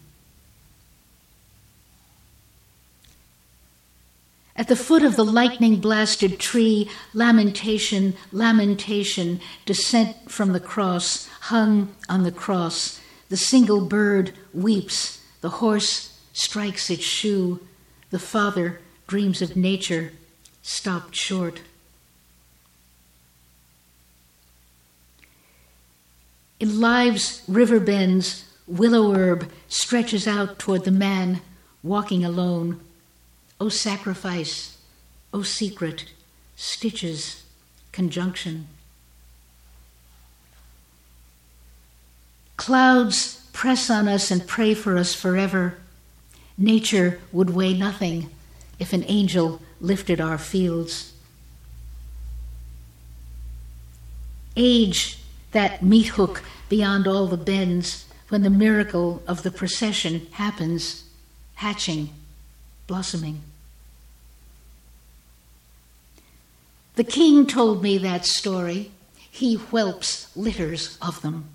At 4.55 4.69
the 4.69 4.75
foot 4.77 5.03
of 5.03 5.17
the 5.17 5.25
lightning 5.25 5.81
blasted 5.81 6.39
tree, 6.39 6.89
lamentation, 7.13 8.15
lamentation, 8.31 9.41
descent 9.65 10.31
from 10.31 10.53
the 10.53 10.59
cross, 10.59 11.27
hung 11.41 11.93
on 12.07 12.23
the 12.23 12.31
cross. 12.31 13.01
The 13.27 13.37
single 13.37 13.85
bird 13.85 14.33
weeps, 14.53 15.21
the 15.41 15.49
horse 15.49 16.10
strikes 16.33 16.89
its 16.89 17.03
shoe, 17.03 17.59
the 18.09 18.19
father 18.19 18.79
dreams 19.07 19.41
of 19.41 19.55
nature, 19.55 20.11
stopped 20.61 21.15
short. 21.15 21.61
In 26.59 26.79
life's 26.79 27.41
river 27.47 27.79
bends, 27.79 28.45
willow 28.67 29.13
herb 29.13 29.51
stretches 29.67 30.27
out 30.27 30.59
toward 30.59 30.83
the 30.85 30.91
man 30.91 31.41
walking 31.83 32.23
alone 32.23 32.79
O 33.59 33.69
sacrifice, 33.69 34.77
O 35.33 35.43
secret, 35.43 36.05
stitches, 36.55 37.43
conjunction. 37.91 38.67
Clouds 42.57 43.47
press 43.53 43.89
on 43.89 44.07
us 44.07 44.31
and 44.31 44.47
pray 44.47 44.73
for 44.73 44.97
us 44.97 45.13
forever. 45.13 45.77
Nature 46.61 47.19
would 47.31 47.49
weigh 47.49 47.73
nothing 47.73 48.29
if 48.77 48.93
an 48.93 49.03
angel 49.07 49.59
lifted 49.79 50.21
our 50.21 50.37
fields. 50.37 51.11
Age, 54.55 55.17
that 55.53 55.81
meat 55.81 56.09
hook 56.09 56.43
beyond 56.69 57.07
all 57.07 57.25
the 57.25 57.35
bends, 57.35 58.05
when 58.29 58.43
the 58.43 58.49
miracle 58.51 59.23
of 59.27 59.41
the 59.41 59.49
procession 59.49 60.27
happens, 60.33 61.05
hatching, 61.55 62.09
blossoming. 62.85 63.41
The 66.93 67.03
king 67.03 67.47
told 67.47 67.81
me 67.81 67.97
that 67.97 68.27
story. 68.27 68.91
He 69.31 69.55
whelps 69.55 70.27
litters 70.37 70.99
of 71.01 71.23
them. 71.23 71.49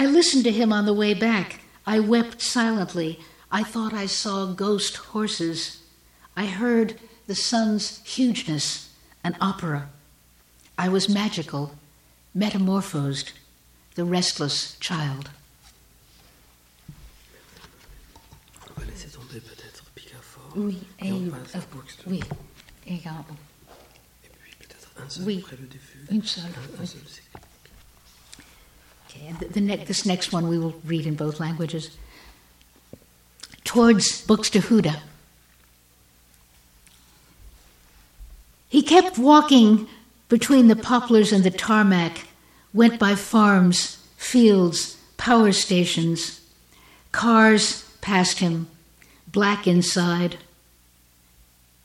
I 0.00 0.06
listened 0.06 0.44
to 0.44 0.52
him 0.52 0.72
on 0.72 0.86
the 0.86 0.94
way 0.94 1.12
back. 1.12 1.58
I 1.84 1.98
wept 1.98 2.40
silently. 2.40 3.18
I 3.50 3.64
thought 3.64 3.92
I 3.92 4.06
saw 4.06 4.46
ghost 4.46 4.96
horses. 5.12 5.80
I 6.36 6.46
heard 6.46 6.94
the 7.26 7.34
sun's 7.34 8.00
hugeness, 8.04 8.90
an 9.24 9.36
opera. 9.40 9.88
I 10.78 10.88
was 10.88 11.08
magical, 11.08 11.72
metamorphosed, 12.32 13.32
the 13.96 14.04
restless 14.04 14.76
child. 14.78 15.30
Oui, 20.56 20.78
et, 21.00 21.12
euh, 21.12 21.30
oui, 22.06 22.20
également. 22.86 23.24
Et 24.24 24.28
puis 24.40 24.52
peut-être 24.58 24.88
un 25.04 25.08
seul 25.08 25.24
Oui. 25.24 25.40
après 25.44 25.56
le 25.56 25.66
début. 25.66 26.06
Une 26.10 26.22
seule, 26.24 26.44
Un, 26.44 26.48
un 26.48 26.80
oui. 26.80 26.86
seul, 26.86 27.00
Okay, 29.08 29.32
the, 29.38 29.46
the 29.46 29.60
ne- 29.60 29.84
this 29.84 30.04
next 30.04 30.32
one 30.32 30.48
we 30.48 30.58
will 30.58 30.74
read 30.84 31.06
in 31.06 31.14
both 31.14 31.40
languages. 31.40 31.96
Towards 33.64 34.26
Buxtehude. 34.26 34.96
He 38.68 38.82
kept 38.82 39.18
walking 39.18 39.88
between 40.28 40.68
the 40.68 40.76
poplars 40.76 41.32
and 41.32 41.42
the 41.42 41.50
tarmac, 41.50 42.26
went 42.74 42.98
by 42.98 43.14
farms, 43.14 43.96
fields, 44.16 44.98
power 45.16 45.52
stations. 45.52 46.40
Cars 47.12 47.84
passed 48.02 48.40
him, 48.40 48.68
black 49.26 49.66
inside. 49.66 50.36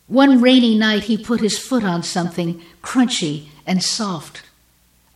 One 0.08 0.42
rainy 0.42 0.78
night, 0.78 1.04
he 1.04 1.18
put 1.18 1.40
his 1.40 1.58
foot 1.58 1.86
on 1.86 2.04
something 2.04 2.62
crunchy 2.82 3.48
and 3.66 3.82
soft 3.82 4.44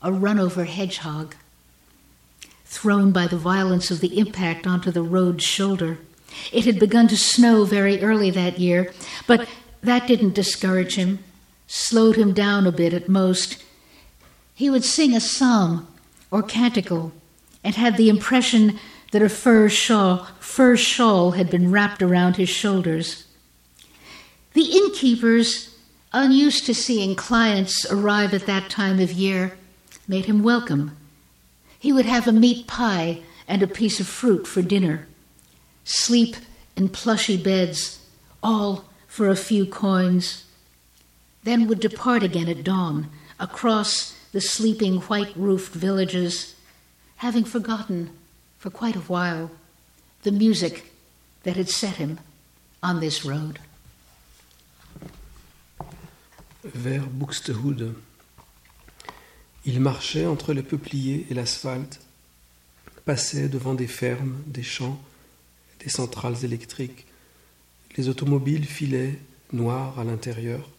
a 0.02 0.12
runover 0.12 0.66
hedgehog 0.66 1.36
thrown 2.68 3.12
by 3.12 3.26
the 3.28 3.38
violence 3.38 3.90
of 3.90 4.02
the 4.02 4.20
impact 4.20 4.68
onto 4.68 4.92
the 4.92 5.02
road's 5.02 5.44
shoulder. 5.44 5.98
It 6.52 6.66
had 6.66 6.80
begun 6.80 7.08
to 7.08 7.18
snow 7.18 7.64
very 7.64 8.02
early 8.02 8.30
that 8.32 8.60
year, 8.60 8.94
but 9.26 9.48
that 9.82 10.06
didn't 10.06 10.36
discourage 10.36 10.96
him, 10.96 11.20
slowed 11.66 12.18
him 12.18 12.34
down 12.34 12.68
a 12.68 12.72
bit 12.72 12.94
at 12.94 13.08
most. 13.08 13.64
He 14.54 14.70
would 14.70 14.84
sing 14.84 15.16
a 15.16 15.22
psalm 15.22 15.88
or 16.30 16.44
canticle 16.44 17.14
and 17.64 17.76
had 17.76 17.96
the 17.96 18.10
impression 18.10 18.78
that 19.12 19.22
a 19.22 19.30
fur 19.30 19.70
shawl, 19.70 20.28
fur 20.40 20.76
shawl 20.76 21.32
had 21.32 21.50
been 21.50 21.72
wrapped 21.72 22.02
around 22.02 22.36
his 22.36 22.50
shoulders. 22.50 23.26
The 24.54 24.76
innkeepers, 24.78 25.78
unused 26.12 26.66
to 26.66 26.74
seeing 26.74 27.16
clients 27.16 27.86
arrive 27.90 28.34
at 28.34 28.46
that 28.46 28.70
time 28.70 29.00
of 29.00 29.14
year, 29.14 29.58
made 30.08 30.26
him 30.26 30.44
welcome. 30.44 30.98
He 31.80 31.94
would 31.94 32.06
have 32.06 32.28
a 32.28 32.32
meat 32.32 32.68
pie 32.68 33.22
and 33.48 33.62
a 33.62 33.68
piece 33.68 34.00
of 34.00 34.08
fruit 34.08 34.48
for 34.48 34.62
dinner, 34.62 35.08
sleep 35.84 36.36
in 36.76 36.90
plushy 36.90 37.38
beds, 37.38 38.00
all 38.44 38.86
for 39.08 39.30
a 39.30 39.36
few 39.36 39.66
coins, 39.66 40.44
then 41.44 41.68
would 41.68 41.80
depart 41.80 42.24
again 42.24 42.50
at 42.50 42.64
dawn 42.64 43.10
across 43.40 44.16
the 44.32 44.42
sleeping 44.42 44.98
white 45.02 45.32
roofed 45.36 45.74
villages, 45.74 46.56
having 47.18 47.44
forgotten 47.44 48.10
for 48.58 48.70
quite 48.70 48.96
a 48.96 49.08
while 49.08 49.50
the 50.24 50.32
music 50.32 50.92
that 51.44 51.56
had 51.56 51.70
set 51.70 51.96
him 51.96 52.20
on 52.84 53.00
this 53.00 53.24
road. 53.24 53.60
vers 56.64 57.04
Buxtehude. 57.04 57.96
Il 59.68 59.82
marchait 59.82 60.26
entre 60.26 60.54
les 60.54 60.64
peupliers 60.64 61.28
et 61.30 61.34
l'asphalte, 61.34 62.00
passait 63.04 63.50
devant 63.50 63.74
des 63.74 63.88
fermes, 63.88 64.42
des 64.48 64.64
champs, 64.64 64.98
des 65.82 65.90
centrales 65.90 66.46
électriques. 66.46 67.06
Les 67.98 68.08
automobiles 68.08 68.64
filaient, 68.64 69.20
noirs 69.52 70.00
à 70.00 70.06
l'intérieur. 70.06 70.72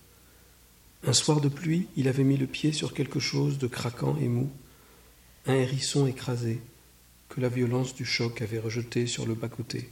Un 1.07 1.13
soir 1.13 1.43
de 1.43 1.51
pluie, 1.51 1.87
il 1.97 2.09
avait 2.09 2.25
mis 2.25 2.39
le 2.39 2.47
pied 2.47 2.73
sur 2.73 2.95
quelque 2.95 3.21
chose 3.21 3.59
de 3.59 3.67
craquant 3.67 4.17
et 4.23 4.29
mou, 4.29 4.51
un 5.47 5.55
hérisson 5.55 6.07
écrasé 6.07 6.59
que 7.29 7.43
la 7.43 7.51
violence 7.51 7.95
du 7.95 8.07
choc 8.07 8.41
avait 8.41 8.59
rejeté 8.59 9.07
sur 9.07 9.27
le 9.27 9.35
bas-côté. 9.35 9.91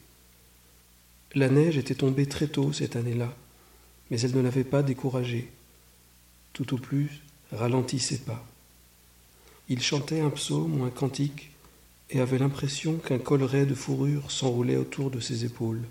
La 1.35 1.51
neige 1.51 1.77
était 1.77 1.95
tombée 1.95 2.27
très 2.27 2.47
tôt 2.47 2.73
cette 2.73 2.97
année-là, 2.97 3.37
mais 4.11 4.19
elle 4.23 4.35
ne 4.35 4.41
l'avait 4.41 4.65
pas 4.65 4.83
découragé. 4.83 5.51
Tout 6.55 6.73
au 6.73 6.79
plus, 6.79 7.11
ralentissait 7.53 8.25
pas. 8.25 8.43
Il 9.69 9.83
chantait 9.83 10.21
un 10.21 10.31
psaume 10.31 10.81
ou 10.81 10.85
un 10.85 10.91
cantique 10.91 11.51
et 12.11 12.21
avait 12.21 12.39
l'impression 12.39 12.99
qu'un 12.99 13.19
collet 13.19 13.67
de 13.67 13.75
fourrure 13.75 14.31
s'enroulait 14.31 14.77
autour 14.77 15.11
de 15.11 15.19
ses 15.19 15.45
épaules. 15.45 15.83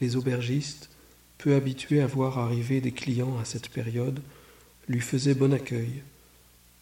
Les 0.00 0.16
aubergistes, 0.16 0.90
peu 1.38 1.54
habitués 1.54 2.00
à 2.00 2.06
voir 2.06 2.38
arriver 2.38 2.80
des 2.80 2.90
clients 2.90 3.38
à 3.38 3.44
cette 3.44 3.68
période, 3.68 4.20
lui 4.88 5.00
faisaient 5.00 5.34
bon 5.34 5.52
accueil. 5.52 6.02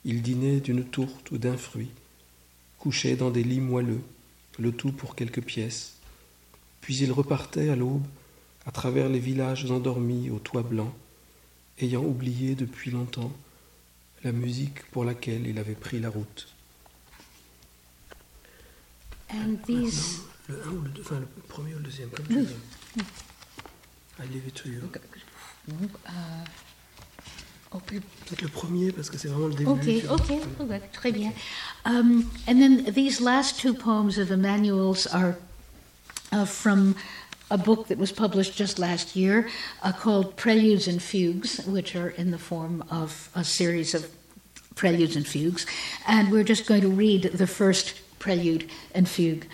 Il 0.06 0.22
dînait 0.22 0.60
d'une 0.60 0.84
tourte 0.84 1.30
ou 1.30 1.36
d'un 1.36 1.58
fruit, 1.58 1.90
couchait 2.78 3.16
dans 3.16 3.30
des 3.30 3.44
lits 3.44 3.60
moelleux, 3.60 4.02
le 4.58 4.72
tout 4.72 4.92
pour 4.92 5.14
quelques 5.14 5.42
pièces. 5.42 5.94
Puis 6.80 6.96
il 6.96 7.12
repartait 7.12 7.68
à 7.68 7.76
l'aube 7.76 8.06
à 8.64 8.70
travers 8.70 9.10
les 9.10 9.18
villages 9.18 9.70
endormis 9.70 10.30
aux 10.30 10.38
toits 10.38 10.62
blancs, 10.62 10.92
ayant 11.80 12.02
oublié 12.02 12.54
depuis 12.54 12.90
longtemps 12.90 13.32
la 14.24 14.32
musique 14.32 14.82
pour 14.90 15.04
laquelle 15.04 15.46
il 15.46 15.58
avait 15.58 15.74
pris 15.74 16.00
la 16.00 16.08
route. 16.08 16.48
And 19.30 19.56
these. 19.66 20.20
Le 20.48 20.62
1 20.66 20.70
ou 20.70 20.80
le 20.82 20.88
2, 20.90 21.00
enfin 21.02 21.20
le 21.20 21.26
premier 21.48 21.74
ou 21.74 21.78
le 21.78 21.84
deuxième, 21.84 22.10
comme 22.10 22.26
tu 22.26 22.34
veux. 22.34 22.56
I 24.20 24.26
leave 24.32 24.46
it 24.46 24.54
to 24.54 24.68
you. 24.68 24.80
Uh, 25.68 26.12
oh, 27.72 27.78
puis- 27.84 28.00
Peut-être 28.00 28.42
le 28.42 28.48
premier 28.48 28.92
parce 28.92 29.10
que 29.10 29.18
c'est 29.18 29.28
vraiment 29.28 29.48
le 29.48 29.54
début. 29.54 30.06
Ok, 30.08 30.30
ok, 30.60 30.92
très 30.92 31.12
bien. 31.12 31.32
Um, 31.84 32.24
and 32.46 32.58
then 32.60 32.84
these 32.92 33.20
last 33.20 33.58
two 33.60 33.74
poems 33.74 34.18
of 34.18 34.30
Emmanuel's 34.30 35.06
are 35.06 35.36
uh, 36.32 36.44
from 36.44 36.94
a 37.50 37.58
book 37.58 37.88
that 37.88 37.98
was 37.98 38.12
published 38.12 38.56
just 38.56 38.78
last 38.78 39.14
year 39.14 39.48
uh, 39.82 39.92
called 39.92 40.36
Preludes 40.36 40.88
and 40.88 41.02
Fugues, 41.02 41.64
which 41.66 41.94
are 41.94 42.10
in 42.10 42.30
the 42.30 42.38
form 42.38 42.84
of 42.90 43.30
a 43.34 43.44
series 43.44 43.94
of 43.94 44.10
preludes 44.74 45.16
and 45.16 45.26
fugues. 45.26 45.66
And 46.06 46.32
we're 46.32 46.44
just 46.44 46.66
going 46.66 46.80
to 46.80 46.88
read 46.88 47.24
the 47.24 47.46
first 47.46 48.00
prelude 48.18 48.70
and 48.94 49.08
fugue. 49.08 49.46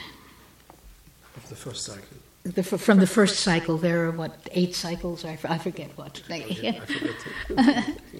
Of 1.36 1.48
the 1.48 1.56
first 1.56 1.84
cycle. 1.84 2.04
The, 2.42 2.62
from 2.62 3.00
the 3.00 3.06
first 3.06 3.40
cycle, 3.40 3.76
there 3.76 4.06
are 4.06 4.10
what, 4.12 4.48
eight 4.52 4.74
cycles? 4.74 5.24
I, 5.26 5.38
I 5.44 5.58
forget 5.58 5.90
what. 5.96 6.22
I 6.30 6.40
forget 6.40 6.80
it. 6.88 7.96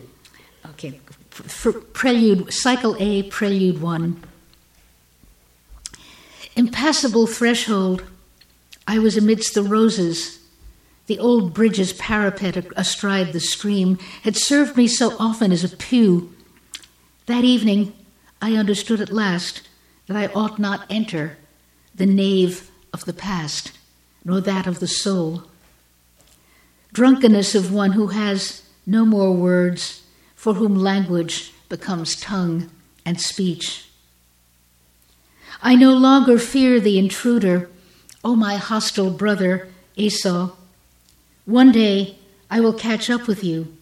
Okay, 0.67 1.01
for 1.31 1.73
prelude, 1.73 2.53
cycle 2.53 2.97
A, 3.01 3.25
prelude 3.25 3.81
one. 3.81 4.23
Impassable 6.57 7.27
threshold, 7.27 8.05
I 8.91 8.99
was 8.99 9.17
amidst 9.17 9.55
the 9.55 9.63
roses. 9.63 10.41
The 11.07 11.21
old 11.21 11.55
bridge's 11.55 11.93
parapet 11.93 12.57
astride 12.77 13.33
the 13.33 13.39
stream 13.39 14.01
had 14.25 14.37
served 14.37 14.77
me 14.77 14.89
so 14.89 15.17
often 15.17 15.53
as 15.53 15.63
a 15.63 15.77
pew. 15.77 16.35
That 17.27 17.45
evening, 17.45 17.93
I 18.43 18.57
understood 18.57 19.01
at 19.01 19.13
last 19.13 19.69
that 20.09 20.17
I 20.17 20.27
ought 20.35 20.59
not 20.59 20.87
enter 20.91 21.39
the 21.95 22.05
nave 22.05 22.69
of 22.93 23.05
the 23.05 23.13
past, 23.13 23.71
nor 24.25 24.41
that 24.41 24.67
of 24.67 24.81
the 24.81 24.89
soul. 24.89 25.45
Drunkenness 26.93 27.55
of 27.55 27.73
one 27.73 27.93
who 27.93 28.09
has 28.09 28.65
no 28.87 29.05
more 29.05 29.33
words, 29.33 30.03
for 30.35 30.55
whom 30.55 30.75
language 30.75 31.53
becomes 31.69 32.21
tongue 32.21 32.69
and 33.07 33.21
speech. 33.21 33.89
I 35.63 35.77
no 35.77 35.93
longer 35.93 36.41
fear 36.41 36.81
the 36.81 36.99
intruder, 36.99 37.71
O 38.23 38.37
my 38.37 38.57
hostile 38.57 39.11
brother 39.11 39.69
Esau. 39.97 40.51
One 41.47 41.73
day 41.73 42.17
I 42.51 42.61
will 42.61 42.75
catch 42.75 43.09
up 43.09 43.27
with 43.27 43.43
you, 43.43 43.75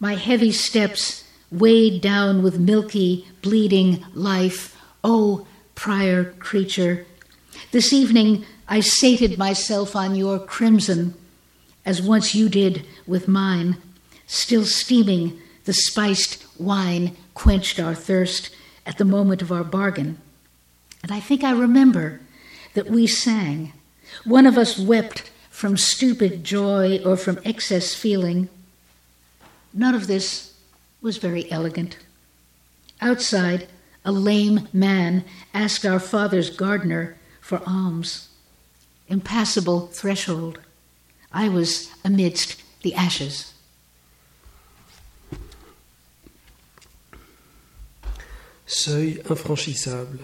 my 0.00 0.14
heavy 0.14 0.52
steps 0.52 1.24
weighed 1.50 2.00
down 2.00 2.42
with 2.42 2.58
milky, 2.58 3.28
bleeding 3.42 4.04
life, 4.14 4.76
O 5.02 5.46
prior 5.74 6.24
creature. 6.24 7.06
This 7.72 7.92
evening 7.92 8.46
I 8.66 8.80
sated 8.80 9.36
myself 9.36 9.94
on 9.94 10.14
your 10.14 10.38
crimson, 10.38 11.14
as 11.84 12.00
once 12.00 12.34
you 12.34 12.48
did 12.48 12.86
with 13.06 13.28
mine, 13.28 13.76
still 14.26 14.64
steaming 14.64 15.38
the 15.66 15.74
spiced 15.74 16.44
wine 16.58 17.14
quenched 17.34 17.78
our 17.78 17.94
thirst 17.94 18.50
at 18.86 18.96
the 18.96 19.04
moment 19.04 19.42
of 19.42 19.52
our 19.52 19.64
bargain. 19.64 20.18
And 21.02 21.12
I 21.12 21.20
think 21.20 21.44
I 21.44 21.50
remember 21.52 22.20
that 22.72 22.86
we 22.86 23.06
sang. 23.06 23.73
One 24.22 24.46
of 24.46 24.56
us 24.56 24.78
wept 24.78 25.30
from 25.50 25.76
stupid 25.76 26.44
joy 26.44 27.00
or 27.04 27.16
from 27.16 27.40
excess 27.44 27.94
feeling. 27.94 28.48
None 29.72 29.94
of 29.94 30.06
this 30.06 30.54
was 31.02 31.16
very 31.18 31.50
elegant. 31.50 31.98
Outside, 33.00 33.68
a 34.04 34.12
lame 34.12 34.68
man 34.72 35.24
asked 35.52 35.84
our 35.84 35.98
father's 35.98 36.50
gardener 36.50 37.16
for 37.40 37.60
alms. 37.66 38.28
Impassable 39.08 39.88
threshold. 39.88 40.60
I 41.32 41.48
was 41.48 41.90
amidst 42.04 42.62
the 42.82 42.94
ashes. 42.94 43.52
Seuil 48.66 49.18
infranchissable, 49.28 50.18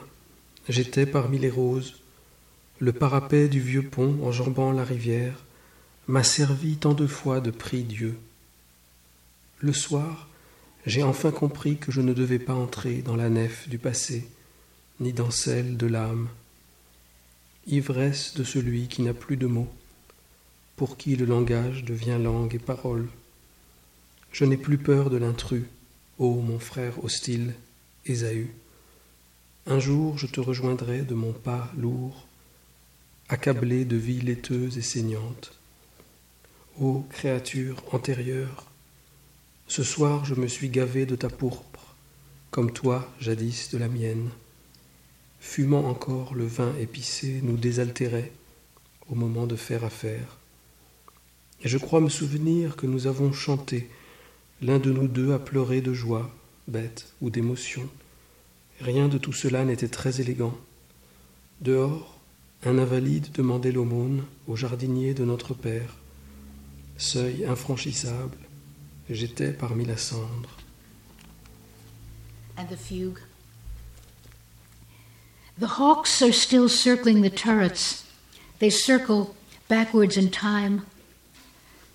j'étais 0.69 1.07
parmi 1.11 1.39
les 1.39 1.51
roses. 1.51 2.01
Le 2.83 2.95
parapet 2.95 3.49
du 3.49 3.61
vieux 3.61 3.83
pont 3.83 4.19
enjambant 4.27 4.73
la 4.73 4.85
rivière 4.85 5.45
m'a 6.09 6.25
servi 6.25 6.77
tant 6.77 6.95
de 6.95 7.07
fois 7.07 7.43
de 7.43 7.51
prie 7.51 7.85
Dieu. 7.85 8.17
Le 9.59 9.75
soir, 9.75 10.31
j'ai 10.87 11.03
enfin 11.03 11.31
compris 11.31 11.77
que 11.77 11.93
je 11.93 12.01
ne 12.01 12.15
devais 12.15 12.39
pas 12.39 12.55
entrer 12.55 13.03
dans 13.03 13.17
la 13.17 13.29
nef 13.29 13.69
du 13.69 13.77
passé, 13.77 14.27
ni 14.99 15.13
dans 15.13 15.31
celle 15.31 15.77
de 15.77 15.87
l'âme. 15.87 16.31
Ivresse 17.67 18.33
de 18.33 18.45
celui 18.45 18.89
qui 18.89 19.03
n'a 19.03 19.13
plus 19.13 19.37
de 19.37 19.47
mots, 19.47 19.71
pour 20.77 20.97
qui 20.97 21.17
le 21.17 21.27
langage 21.27 21.85
devient 21.85 22.19
langue 22.19 22.55
et 22.55 22.59
parole. 22.59 23.09
Je 24.33 24.47
n'ai 24.47 24.57
plus 24.57 24.79
peur 24.79 25.11
de 25.11 25.19
l'intrus, 25.19 25.65
ô 26.19 26.41
mon 26.41 26.59
frère 26.59 27.05
hostile, 27.05 27.53
Ésaü. 28.07 28.55
Un 29.67 29.81
jour 29.81 30.17
je 30.17 30.27
te 30.27 30.41
rejoindrai 30.41 31.03
de 31.03 31.13
mon 31.13 31.35
pas 31.35 31.71
lourd, 31.77 32.27
accablé 33.31 33.85
de 33.85 33.97
vie 33.97 34.21
laiteuse 34.21 34.77
et 34.77 34.83
saignante. 34.83 35.53
Ô 36.81 37.05
créature 37.11 37.81
antérieure, 37.93 38.67
ce 39.69 39.85
soir 39.85 40.25
je 40.25 40.35
me 40.35 40.49
suis 40.49 40.69
gavé 40.69 41.07
de 41.07 41.15
ta 41.15 41.29
pourpre, 41.29 41.95
comme 42.51 42.73
toi 42.73 43.09
jadis 43.21 43.71
de 43.71 43.79
la 43.79 43.87
mienne. 43.87 44.31
Fumant 45.39 45.89
encore 45.89 46.35
le 46.35 46.45
vin 46.45 46.75
épicé 46.81 47.39
nous 47.45 47.57
désaltérait 47.57 48.33
au 49.09 49.15
moment 49.15 49.47
de 49.47 49.55
faire 49.55 49.85
affaire. 49.85 50.39
Et 51.63 51.69
je 51.69 51.79
crois 51.79 52.01
me 52.01 52.09
souvenir 52.09 52.75
que 52.75 52.87
nous 52.87 53.07
avons 53.07 53.33
chanté, 53.33 53.89
l'un 54.61 54.81
de 54.81 54.91
nous 54.91 55.07
deux 55.07 55.33
a 55.33 55.39
pleuré 55.39 55.81
de 55.81 55.95
joie, 55.95 56.35
bête 56.67 57.13
ou 57.21 57.31
d'émotion. 57.31 57.89
Rien 58.81 59.07
de 59.07 59.19
tout 59.19 59.33
cela 59.33 59.65
n'était 59.65 59.89
très 59.89 60.21
élégant. 60.21 60.59
Dehors, 61.61 62.20
un 62.65 62.79
invalide 62.79 63.33
demandait 63.33 63.73
l'aumône 63.73 64.25
au 64.47 64.57
jardinier 64.57 65.15
de 65.15 65.25
notre 65.25 65.55
Père. 65.55 65.97
Seuil 66.99 67.47
infranchissable, 67.47 68.37
j'étais 69.09 69.53
parmi 69.53 69.87
la 69.87 69.97
cendre. 69.97 70.51
And 72.59 72.67
the 72.69 72.77
fugue. 72.77 73.21
The 75.59 75.79
hawks 75.79 76.23
are 76.23 76.33
still 76.33 76.69
circling 76.69 77.23
the 77.23 77.31
turrets. 77.31 78.05
They 78.59 78.71
circle 78.71 79.35
backwards 79.69 80.19
in 80.19 80.31
time. 80.31 80.83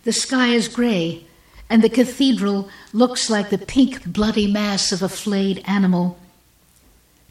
The 0.04 0.13
sky 0.13 0.56
is 0.56 0.67
gray, 0.67 1.25
and 1.69 1.84
the 1.84 1.89
cathedral 1.89 2.69
looks 2.93 3.30
like 3.30 3.49
the 3.49 3.58
pink, 3.58 4.06
bloody 4.06 4.51
mass 4.51 4.91
of 4.91 5.04
a 5.04 5.10
flayed 5.10 5.63
animal. 5.67 6.17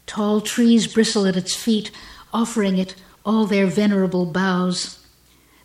Tall 0.07 0.39
trees 0.39 0.87
bristle 0.87 1.25
at 1.25 1.35
its 1.35 1.55
feet, 1.55 1.91
offering 2.33 2.77
it 2.77 2.95
all 3.25 3.45
their 3.45 3.65
venerable 3.65 4.25
boughs. 4.25 4.99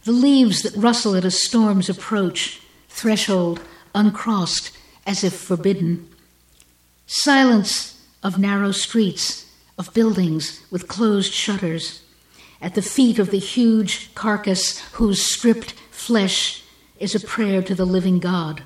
The 0.04 0.12
leaves 0.12 0.62
that 0.62 0.74
rustle 0.76 1.14
at 1.14 1.24
a 1.24 1.30
storm's 1.30 1.88
approach, 1.88 2.62
threshold 2.88 3.60
uncrossed 3.94 4.70
as 5.06 5.22
if 5.22 5.34
forbidden. 5.34 6.08
Silence 7.06 8.00
of 8.22 8.38
narrow 8.38 8.72
streets, 8.72 9.46
of 9.78 9.92
buildings 9.92 10.62
with 10.70 10.88
closed 10.88 11.32
shutters, 11.32 12.02
at 12.62 12.74
the 12.74 12.82
feet 12.82 13.18
of 13.18 13.30
the 13.30 13.38
huge 13.38 14.14
carcass 14.14 14.78
whose 14.92 15.22
stripped 15.22 15.72
flesh 15.90 16.62
is 16.98 17.14
a 17.14 17.20
prayer 17.20 17.62
to 17.62 17.74
the 17.74 17.86
living 17.86 18.18
God, 18.18 18.62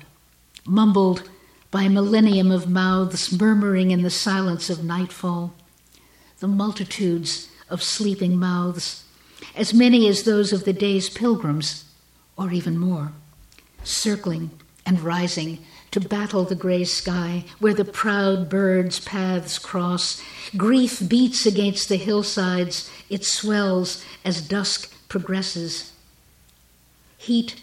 mumbled 0.65 1.29
by 1.71 1.83
a 1.83 1.89
millennium 1.89 2.51
of 2.51 2.69
mouths 2.69 3.37
murmuring 3.37 3.91
in 3.91 4.01
the 4.01 4.09
silence 4.09 4.69
of 4.69 4.83
nightfall, 4.83 5.53
the 6.39 6.47
multitudes 6.47 7.49
of 7.69 7.83
sleeping 7.83 8.37
mouths, 8.37 9.03
as 9.55 9.73
many 9.73 10.07
as 10.07 10.23
those 10.23 10.53
of 10.53 10.65
the 10.65 10.73
day's 10.73 11.09
pilgrims, 11.09 11.85
or 12.37 12.51
even 12.51 12.77
more, 12.77 13.11
circling 13.83 14.51
and 14.85 14.99
rising 15.01 15.59
to 15.91 15.99
battle 15.99 16.43
the 16.43 16.55
gray 16.55 16.83
sky 16.83 17.45
where 17.59 17.73
the 17.73 17.85
proud 17.85 18.49
birds' 18.49 18.99
paths 18.99 19.57
cross. 19.57 20.21
Grief 20.57 21.01
beats 21.07 21.45
against 21.45 21.87
the 21.87 21.95
hillsides, 21.95 22.91
it 23.09 23.23
swells 23.23 24.03
as 24.25 24.41
dusk 24.41 24.93
progresses. 25.07 25.93
Heat 27.17 27.61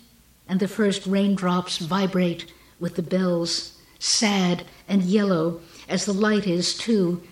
and 0.49 0.61
the 0.61 0.69
first 0.69 1.07
raindrops 1.07 1.79
vibrate 1.79 2.51
with 2.81 2.97
the 2.97 3.03
bells, 3.03 3.79
sad 3.99 4.65
and 4.89 5.03
yellow 5.03 5.61
as 5.89 6.07
the 6.07 6.15
light 6.15 6.47
is, 6.47 6.75
too, 6.75 7.23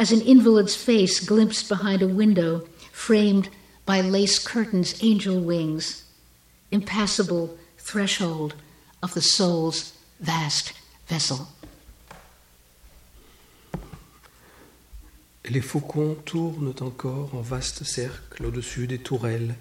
as 0.00 0.12
an 0.12 0.22
invalid's 0.22 0.74
face 0.74 1.20
glimpsed 1.20 1.68
behind 1.68 2.00
a 2.00 2.08
window 2.08 2.62
framed 2.90 3.50
by 3.84 4.00
lace 4.00 4.38
curtains, 4.38 4.98
angel 5.02 5.38
wings, 5.38 6.04
impassable 6.72 7.54
threshold 7.76 8.54
of 9.02 9.12
the 9.12 9.20
soul's 9.20 9.92
vast 10.18 10.72
vessel. 11.06 11.46
Les 15.50 15.60
faucons 15.60 16.16
tournent 16.24 16.74
encore 16.80 17.34
en 17.34 17.42
vaste 17.42 17.84
cercle 17.84 18.46
au-dessus 18.46 18.86
des 18.86 18.98
tourelles. 18.98 19.54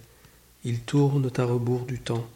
Ils 0.64 0.82
tournent 0.82 1.32
à 1.36 1.44
rebours 1.44 1.86
du 1.86 2.00
temps. 2.00 2.30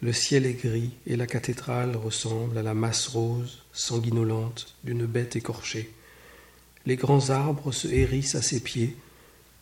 Le 0.00 0.12
ciel 0.12 0.44
est 0.44 0.54
gris 0.54 0.90
et 1.06 1.14
la 1.14 1.26
cathédrale 1.26 1.94
ressemble 1.94 2.58
à 2.58 2.62
la 2.62 2.74
masse 2.74 3.06
rose, 3.06 3.62
sanguinolente 3.72 4.74
d'une 4.82 5.06
bête 5.06 5.36
écorchée. 5.36 5.92
Les 6.88 6.96
grands 6.96 7.28
arbres 7.28 7.70
se 7.70 7.86
hérissent 7.86 8.34
à 8.34 8.40
ses 8.40 8.60
pieds, 8.60 8.96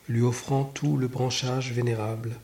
lui 0.08 0.22
offrant 0.22 0.62
tout 0.62 0.96
le 0.96 1.08
branchage 1.08 1.72
vénérable, 1.72 2.36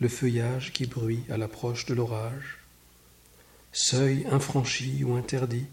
le 0.00 0.08
feuillage 0.08 0.72
qui 0.72 0.86
bruit 0.86 1.22
à 1.30 1.36
l'approche 1.36 1.86
de 1.86 1.94
l'orage. 1.94 2.58
Seuil 3.70 4.26
infranchi 4.28 5.04
ou 5.04 5.14
interdit, 5.14 5.66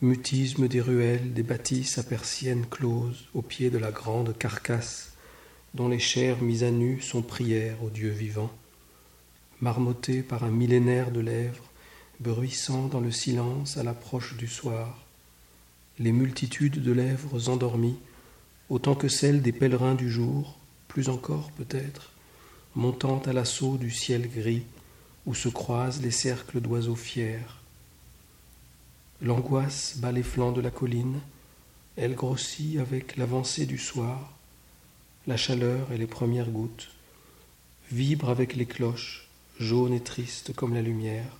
mutisme 0.00 0.68
des 0.68 0.80
ruelles, 0.80 1.34
des 1.34 1.42
bâtisses 1.42 1.98
à 1.98 2.04
persiennes 2.04 2.66
closes 2.70 3.26
au 3.34 3.42
pied 3.42 3.68
de 3.68 3.78
la 3.78 3.90
grande 3.90 4.38
carcasse, 4.38 5.14
dont 5.74 5.88
les 5.88 5.98
chairs 5.98 6.42
mises 6.42 6.62
à 6.62 6.70
nu 6.70 7.00
sont 7.00 7.22
prières 7.22 7.82
au 7.82 7.90
Dieu 7.90 8.10
vivant, 8.10 8.52
marmottées 9.60 10.22
par 10.22 10.44
un 10.44 10.52
millénaire 10.52 11.10
de 11.10 11.18
lèvres, 11.18 11.68
bruissant 12.20 12.86
dans 12.86 13.00
le 13.00 13.10
silence 13.10 13.76
à 13.76 13.82
l'approche 13.82 14.36
du 14.36 14.46
soir, 14.46 15.04
les 16.00 16.12
multitudes 16.12 16.82
de 16.82 16.92
lèvres 16.92 17.50
endormies, 17.50 17.98
autant 18.70 18.94
que 18.94 19.08
celles 19.08 19.42
des 19.42 19.52
pèlerins 19.52 19.94
du 19.94 20.10
jour, 20.10 20.58
plus 20.88 21.10
encore 21.10 21.52
peut-être, 21.52 22.12
montant 22.74 23.20
à 23.26 23.34
l'assaut 23.34 23.76
du 23.76 23.90
ciel 23.90 24.28
gris, 24.30 24.64
où 25.26 25.34
se 25.34 25.50
croisent 25.50 26.00
les 26.00 26.10
cercles 26.10 26.62
d'oiseaux 26.62 26.96
fiers. 26.96 27.44
L'angoisse 29.20 29.98
bat 29.98 30.10
les 30.10 30.22
flancs 30.22 30.52
de 30.52 30.62
la 30.62 30.70
colline, 30.70 31.20
elle 31.98 32.14
grossit 32.14 32.78
avec 32.78 33.18
l'avancée 33.18 33.66
du 33.66 33.76
soir, 33.76 34.32
la 35.26 35.36
chaleur 35.36 35.92
et 35.92 35.98
les 35.98 36.06
premières 36.06 36.50
gouttes, 36.50 36.88
vibre 37.92 38.30
avec 38.30 38.56
les 38.56 38.64
cloches, 38.64 39.28
jaunes 39.58 39.92
et 39.92 40.00
tristes 40.00 40.54
comme 40.54 40.72
la 40.72 40.80
lumière, 40.80 41.36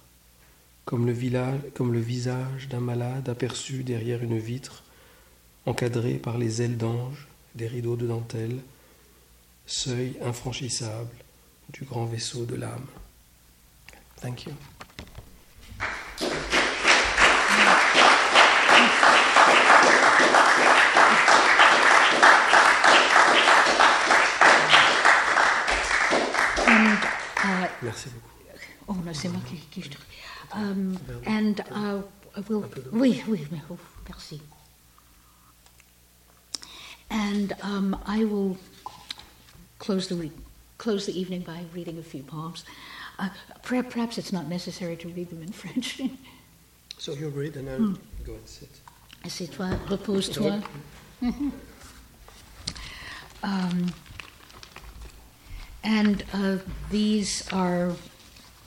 comme 0.91 1.07
le, 1.07 1.13
village, 1.13 1.61
comme 1.77 1.93
le 1.93 2.01
visage 2.01 2.67
d'un 2.69 2.81
malade 2.81 3.29
aperçu 3.29 3.85
derrière 3.85 4.25
une 4.25 4.41
vitre, 4.41 4.83
encadré 5.65 6.15
par 6.15 6.37
les 6.37 6.63
ailes 6.63 6.77
d'ange 6.77 7.29
des 7.55 7.69
rideaux 7.69 7.95
de 7.95 8.09
dentelle, 8.09 8.59
seuil 9.67 10.17
infranchissable 10.21 11.15
du 11.73 11.85
grand 11.85 12.07
vaisseau 12.07 12.45
de 12.45 12.57
l'âme. 12.57 12.87
Thank 14.21 14.47
you. 14.47 14.53
And, 26.67 26.99
uh, 27.45 27.69
Merci 27.81 28.09
beaucoup. 28.09 28.40
Oh 28.91 28.97
no, 29.05 29.13
c'est 29.13 29.29
moi 29.31 29.41
qui, 29.49 29.57
qui 29.71 29.83
je- 29.83 29.97
Um, 30.53 30.99
and 31.27 31.61
uh, 31.71 32.03
we'll, 32.49 32.65
oui, 32.93 33.23
oui, 33.29 33.47
oh, 33.71 33.79
merci. 34.09 34.41
And 37.09 37.53
um, 37.63 37.97
I 38.05 38.25
will 38.25 38.57
close 39.79 40.09
the 40.09 40.17
week, 40.17 40.33
close 40.79 41.07
the 41.07 41.17
evening 41.19 41.43
by 41.43 41.65
reading 41.73 41.99
a 41.99 42.03
few 42.03 42.25
poems. 42.25 42.65
Uh, 43.21 43.29
per- 43.63 43.85
perhaps 43.85 44.19
it's 44.19 44.33
not 44.33 44.49
necessary 44.49 44.97
to 44.97 45.09
read 45.11 45.31
them 45.31 45.41
in 45.43 45.53
French. 45.63 46.01
So 46.99 47.13
you 47.13 47.29
read 47.29 47.57
and 47.57 47.69
I'll 47.71 47.97
go 48.25 48.35
and 48.35 48.47
sit. 48.49 48.69
Assieds-toi, 49.25 49.79
repose-toi. 49.89 50.63
Um, 53.43 53.95
and 55.83 56.23
uh, 56.35 56.59
these 56.91 57.49
are 57.53 57.93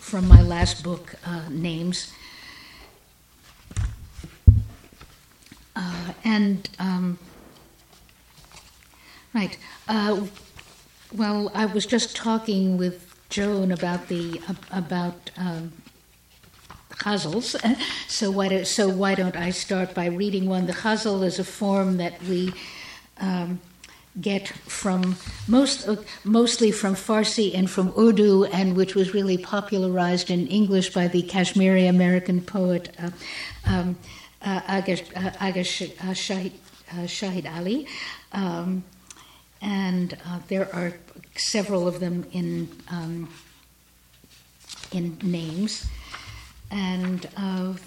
from 0.03 0.27
my 0.27 0.41
last 0.41 0.83
book, 0.83 1.15
uh, 1.25 1.43
Names. 1.49 2.13
Uh, 5.75 6.13
and, 6.25 6.69
um, 6.77 7.17
right, 9.33 9.57
uh, 9.87 10.27
well, 11.15 11.49
I 11.55 11.65
was 11.65 11.85
just 11.85 12.15
talking 12.15 12.77
with 12.77 13.15
Joan 13.29 13.71
about 13.71 14.09
the, 14.09 14.41
about 14.71 15.31
um, 15.37 15.71
ghazals. 16.91 17.55
So 18.07 18.29
why, 18.29 18.49
do, 18.49 18.63
so 18.65 18.89
why 18.89 19.15
don't 19.15 19.35
I 19.35 19.49
start 19.49 19.95
by 19.95 20.05
reading 20.05 20.47
one? 20.47 20.67
The 20.67 20.73
ghazal 20.73 21.23
is 21.23 21.39
a 21.39 21.43
form 21.43 21.97
that 21.97 22.21
we 22.23 22.53
um, 23.19 23.59
get 24.21 24.47
from 24.47 25.15
most, 25.47 25.87
uh, 25.87 25.95
mostly 26.23 26.71
from 26.71 26.95
Farsi 26.95 27.53
and 27.55 27.69
from 27.69 27.93
Urdu, 27.97 28.45
and 28.45 28.75
which 28.75 28.95
was 28.95 29.13
really 29.13 29.37
popularized 29.37 30.29
in 30.29 30.47
English 30.47 30.93
by 30.93 31.07
the 31.07 31.23
Kashmiri 31.23 31.87
American 31.87 32.41
poet 32.41 32.95
uh, 32.99 33.09
um, 33.65 33.97
uh, 34.41 34.61
Agha, 34.67 34.97
uh, 35.15 35.31
Agha 35.39 35.63
Sh- 35.63 35.93
uh, 36.01 36.13
Shahid, 36.13 36.51
uh, 36.91 37.07
Shahid 37.07 37.51
Ali. 37.51 37.87
Um, 38.33 38.83
and 39.61 40.17
there 40.49 40.73
are 40.75 40.93
several 41.35 41.87
of 41.87 41.99
them 42.01 42.25
in 42.33 42.67
um, 42.91 43.29
in 44.91 45.17
names. 45.23 45.87
And 46.69 47.21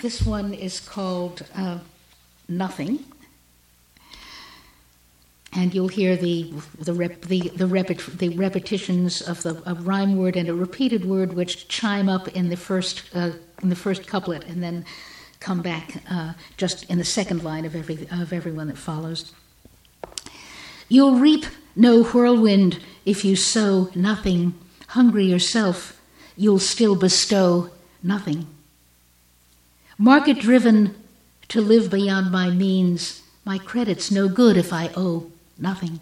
this 0.00 0.22
one 0.22 0.54
is 0.54 0.80
called 0.80 1.44
Nothing. 2.48 3.04
And 5.56 5.74
you'll 5.74 5.88
hear 5.88 6.16
the 6.16 6.52
the 6.78 6.92
rep, 6.92 7.22
the 7.22 7.48
the, 7.48 7.64
repet, 7.64 8.18
the 8.18 8.28
repetitions 8.36 9.22
of 9.22 9.42
the 9.42 9.62
a 9.64 9.74
rhyme 9.74 10.16
word 10.16 10.36
and 10.36 10.48
a 10.48 10.54
repeated 10.54 11.06
word, 11.06 11.32
which 11.32 11.66
chime 11.68 12.10
up 12.10 12.28
in 12.28 12.50
the 12.50 12.56
first 12.56 13.02
uh, 13.14 13.30
in 13.62 13.70
the 13.70 13.76
first 13.76 14.06
couplet, 14.06 14.44
and 14.44 14.62
then 14.62 14.84
come 15.40 15.62
back 15.62 16.02
uh, 16.10 16.34
just 16.58 16.84
in 16.90 16.98
the 16.98 17.04
second 17.04 17.42
line 17.42 17.64
of 17.64 17.74
every 17.74 18.06
of 18.10 18.34
everyone 18.34 18.66
that 18.66 18.76
follows. 18.76 19.32
You'll 20.88 21.18
reap 21.18 21.46
no 21.74 22.04
whirlwind 22.04 22.80
if 23.04 23.24
you 23.24 23.34
sow 23.34 23.90
nothing. 23.94 24.54
Hungry 24.88 25.24
yourself, 25.24 26.00
you'll 26.36 26.58
still 26.58 26.96
bestow 26.96 27.70
nothing. 28.02 28.46
Market 29.98 30.38
driven 30.38 30.94
to 31.48 31.60
live 31.60 31.90
beyond 31.90 32.30
my 32.30 32.50
means, 32.50 33.22
my 33.44 33.58
credit's 33.58 34.10
no 34.10 34.28
good 34.28 34.56
if 34.56 34.72
I 34.72 34.90
owe 34.94 35.30
nothing. 35.58 36.00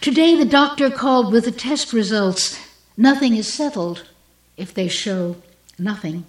Today 0.00 0.36
the 0.36 0.44
doctor 0.44 0.90
called 0.90 1.32
with 1.32 1.44
the 1.44 1.52
test 1.52 1.92
results. 1.92 2.58
Nothing 2.96 3.36
is 3.36 3.52
settled 3.52 4.04
if 4.56 4.74
they 4.74 4.88
show 4.88 5.36
nothing. 5.78 6.24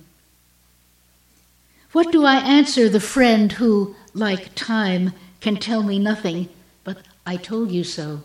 What 1.92 2.12
do 2.12 2.26
I 2.26 2.36
answer 2.36 2.90
the 2.90 3.00
friend 3.00 3.52
who, 3.52 3.96
like 4.14 4.56
time, 4.56 5.14
can 5.42 5.58
tell 5.58 5.84
me 5.84 6.00
nothing, 6.00 6.50
but 6.84 6.98
I 7.26 7.36
told 7.36 7.72
you 7.72 7.84
so? 7.84 8.22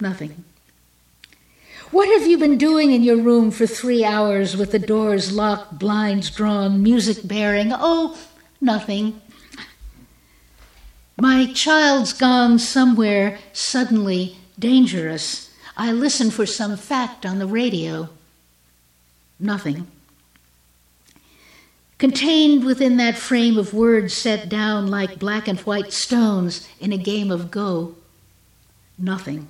Nothing. 0.00 0.44
What 1.90 2.08
have 2.08 2.28
you 2.28 2.38
been 2.38 2.56
doing 2.56 2.92
in 2.92 3.02
your 3.02 3.16
room 3.16 3.50
for 3.50 3.66
three 3.66 4.04
hours 4.04 4.56
with 4.56 4.70
the 4.70 4.78
doors 4.78 5.32
locked, 5.32 5.78
blinds 5.78 6.30
drawn, 6.30 6.82
music 6.82 7.18
bearing? 7.26 7.72
Oh, 7.74 8.16
nothing. 8.60 9.20
My 11.20 11.52
child's 11.52 12.14
gone 12.14 12.58
somewhere, 12.58 13.38
suddenly 13.52 14.38
dangerous. 14.58 15.50
I 15.76 15.92
listen 15.92 16.30
for 16.30 16.46
some 16.46 16.78
fact 16.78 17.26
on 17.26 17.38
the 17.38 17.46
radio. 17.46 18.08
Nothing. 19.38 19.86
Contained 21.98 22.64
within 22.64 22.96
that 22.96 23.18
frame 23.18 23.58
of 23.58 23.74
words 23.74 24.14
set 24.14 24.48
down 24.48 24.86
like 24.86 25.18
black 25.18 25.46
and 25.46 25.60
white 25.60 25.92
stones 25.92 26.66
in 26.80 26.90
a 26.90 26.96
game 26.96 27.30
of 27.30 27.50
Go. 27.50 27.96
Nothing. 28.96 29.46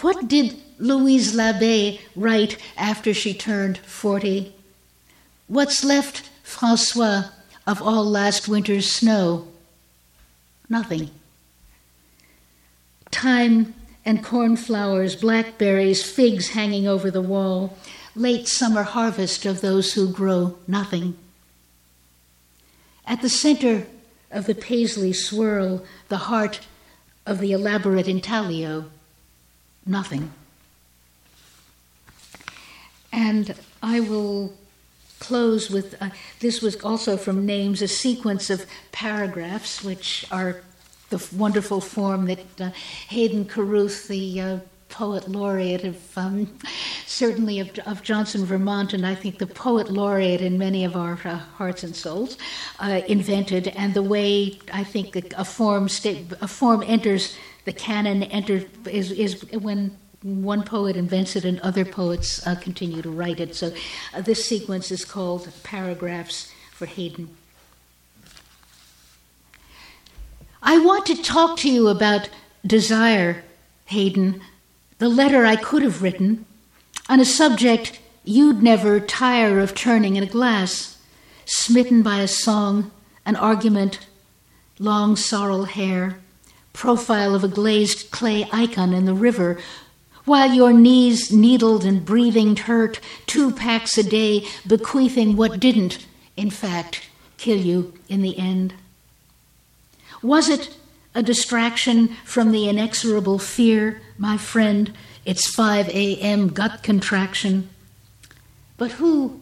What 0.00 0.28
did 0.28 0.56
Louise 0.78 1.34
Labé 1.36 2.00
write 2.16 2.56
after 2.74 3.12
she 3.12 3.34
turned 3.34 3.76
40? 3.76 4.54
What's 5.46 5.84
left, 5.84 6.30
Francois, 6.42 7.24
of 7.66 7.82
all 7.82 8.04
last 8.04 8.48
winter's 8.48 8.90
snow? 8.90 9.48
Nothing. 10.68 11.10
Thyme 13.12 13.74
and 14.04 14.24
cornflowers, 14.24 15.16
blackberries, 15.16 16.02
figs 16.02 16.50
hanging 16.50 16.86
over 16.86 17.10
the 17.10 17.20
wall, 17.20 17.76
late 18.14 18.48
summer 18.48 18.82
harvest 18.82 19.44
of 19.44 19.60
those 19.60 19.92
who 19.92 20.12
grow 20.12 20.56
nothing. 20.66 21.16
At 23.06 23.22
the 23.22 23.28
center 23.28 23.86
of 24.30 24.46
the 24.46 24.54
paisley 24.54 25.12
swirl, 25.12 25.84
the 26.08 26.16
heart 26.16 26.60
of 27.26 27.40
the 27.40 27.52
elaborate 27.52 28.08
intaglio, 28.08 28.90
nothing. 29.84 30.32
And 33.12 33.54
I 33.82 34.00
will 34.00 34.54
close 35.20 35.70
with 35.70 36.00
uh, 36.02 36.10
this 36.40 36.60
was 36.60 36.76
also 36.82 37.16
from 37.16 37.46
Names, 37.46 37.80
a 37.82 37.88
sequence 37.88 38.50
of 38.50 38.66
paragraphs, 38.90 39.84
which 39.84 40.26
are 40.32 40.62
the 41.10 41.24
wonderful 41.36 41.80
form 41.80 42.26
that 42.26 42.60
uh, 42.60 42.70
Hayden 43.08 43.44
Carruth, 43.44 44.08
the 44.08 44.40
uh, 44.40 44.58
poet 44.88 45.28
laureate 45.28 45.84
of 45.84 46.18
um, 46.18 46.58
certainly 47.06 47.60
of, 47.60 47.70
of, 47.86 48.02
Johnson, 48.02 48.44
Vermont, 48.44 48.92
and 48.92 49.06
I 49.06 49.14
think 49.14 49.38
the 49.38 49.46
poet 49.46 49.90
laureate 49.90 50.40
in 50.40 50.58
many 50.58 50.84
of 50.84 50.96
our 50.96 51.18
uh, 51.24 51.36
hearts 51.36 51.84
and 51.84 51.94
souls, 51.94 52.36
uh, 52.80 53.00
invented, 53.06 53.68
and 53.68 53.94
the 53.94 54.02
way 54.02 54.58
I 54.72 54.82
think 54.82 55.14
a, 55.14 55.22
a 55.36 55.44
form 55.44 55.88
sta- 55.88 56.24
a 56.40 56.48
form 56.48 56.82
enters 56.86 57.36
the 57.64 57.72
canon 57.72 58.22
enters 58.24 58.64
is, 58.86 59.12
is 59.12 59.44
when 59.52 59.96
one 60.22 60.62
poet 60.62 60.96
invents 60.96 61.34
it 61.34 61.44
and 61.44 61.58
other 61.60 61.84
poets 61.84 62.46
uh, 62.46 62.54
continue 62.54 63.00
to 63.02 63.10
write 63.10 63.40
it. 63.40 63.54
So 63.54 63.72
uh, 64.14 64.20
this 64.20 64.44
sequence 64.44 64.90
is 64.90 65.04
called 65.04 65.48
Paragraphs 65.62 66.52
for 66.72 66.86
Hayden. 66.86 67.34
I 70.62 70.78
want 70.78 71.06
to 71.06 71.22
talk 71.22 71.56
to 71.58 71.70
you 71.70 71.88
about 71.88 72.28
desire, 72.66 73.44
Hayden, 73.86 74.42
the 74.98 75.08
letter 75.08 75.46
I 75.46 75.56
could 75.56 75.82
have 75.82 76.02
written, 76.02 76.44
on 77.08 77.18
a 77.18 77.24
subject 77.24 77.98
you'd 78.24 78.62
never 78.62 79.00
tire 79.00 79.58
of 79.58 79.74
turning 79.74 80.16
in 80.16 80.22
a 80.22 80.26
glass, 80.26 80.98
smitten 81.46 82.02
by 82.02 82.20
a 82.20 82.28
song, 82.28 82.90
an 83.24 83.36
argument, 83.36 84.06
long 84.78 85.16
sorrel 85.16 85.64
hair, 85.64 86.20
profile 86.74 87.34
of 87.34 87.42
a 87.42 87.48
glazed 87.48 88.10
clay 88.10 88.46
icon 88.52 88.92
in 88.92 89.06
the 89.06 89.14
river, 89.14 89.58
while 90.24 90.52
your 90.52 90.72
knees 90.72 91.32
needled 91.32 91.84
and 91.84 92.04
breathing 92.04 92.56
hurt, 92.56 93.00
two 93.26 93.50
packs 93.50 93.96
a 93.96 94.02
day, 94.02 94.46
bequeathing 94.66 95.36
what 95.36 95.58
didn't, 95.58 96.06
in 96.36 96.50
fact, 96.50 97.08
kill 97.38 97.58
you 97.58 97.94
in 98.08 98.22
the 98.22 98.38
end. 98.38 98.74
Was 100.22 100.48
it 100.48 100.76
a 101.14 101.22
distraction 101.22 102.08
from 102.24 102.52
the 102.52 102.68
inexorable 102.68 103.38
fear, 103.38 104.00
my 104.18 104.36
friend, 104.36 104.92
its 105.24 105.52
5 105.54 105.88
a.m. 105.88 106.48
gut 106.48 106.82
contraction? 106.82 107.70
But 108.76 108.92
who 108.92 109.40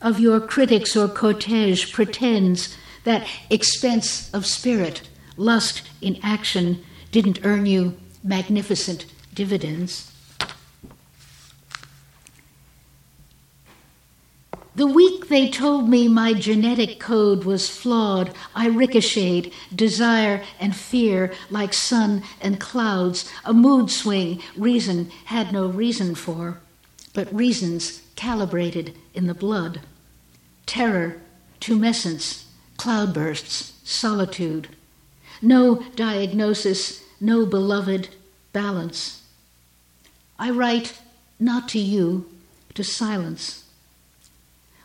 of 0.00 0.20
your 0.20 0.40
critics 0.40 0.96
or 0.96 1.08
cortege 1.08 1.92
pretends 1.92 2.76
that 3.04 3.26
expense 3.48 4.32
of 4.34 4.44
spirit, 4.44 5.02
lust 5.36 5.82
in 6.00 6.18
action, 6.22 6.84
didn't 7.12 7.44
earn 7.44 7.66
you 7.66 7.96
magnificent 8.22 9.06
dividends? 9.32 10.12
The 14.76 14.86
week 14.86 15.28
they 15.28 15.48
told 15.48 15.88
me 15.88 16.06
my 16.06 16.34
genetic 16.34 17.00
code 17.00 17.44
was 17.44 17.66
flawed, 17.66 18.34
I 18.54 18.68
ricocheted, 18.68 19.50
desire 19.74 20.44
and 20.60 20.76
fear 20.76 21.32
like 21.48 21.72
sun 21.72 22.22
and 22.42 22.60
clouds, 22.60 23.32
a 23.46 23.54
mood 23.54 23.90
swing 23.90 24.42
reason 24.54 25.10
had 25.24 25.50
no 25.50 25.66
reason 25.66 26.14
for, 26.14 26.60
but 27.14 27.34
reasons 27.34 28.02
calibrated 28.16 28.94
in 29.14 29.28
the 29.28 29.34
blood. 29.34 29.80
Terror, 30.66 31.22
tumescence, 31.58 32.44
cloudbursts, 32.76 33.72
solitude. 33.82 34.68
No 35.40 35.76
diagnosis, 35.96 37.02
no 37.18 37.46
beloved 37.46 38.10
balance. 38.52 39.22
I 40.38 40.50
write 40.50 41.00
not 41.40 41.66
to 41.70 41.78
you, 41.78 42.30
to 42.74 42.84
silence. 42.84 43.65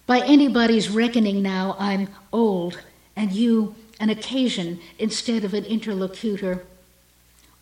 By 0.05 0.19
anybody's 0.19 0.89
reckoning 0.89 1.41
now, 1.41 1.75
I'm 1.79 2.09
old, 2.33 2.81
and 3.15 3.31
you 3.31 3.75
an 3.99 4.09
occasion 4.09 4.79
instead 4.97 5.43
of 5.43 5.53
an 5.53 5.65
interlocutor. 5.65 6.65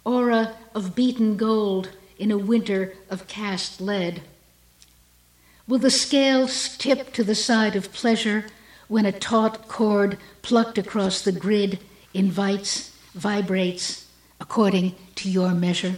Aura 0.06 0.56
of 0.74 0.96
beaten 0.96 1.36
gold 1.36 1.90
in 2.18 2.32
a 2.32 2.38
winter 2.38 2.94
of 3.10 3.28
cast 3.28 3.82
lead. 3.82 4.22
Will 5.68 5.80
the 5.80 5.92
scales 5.92 6.78
tip 6.78 7.14
to 7.14 7.24
the 7.24 7.36
side 7.36 7.76
of 7.76 7.94
pleasure 7.94 8.46
when 8.88 9.06
a 9.06 9.12
taut 9.12 9.68
cord 9.68 10.18
plucked 10.42 10.78
across 10.78 11.22
the 11.22 11.32
grid 11.32 11.80
invites, 12.14 12.96
vibrates 13.14 14.08
according 14.40 14.96
to 15.16 15.30
your 15.30 15.52
measure? 15.52 15.98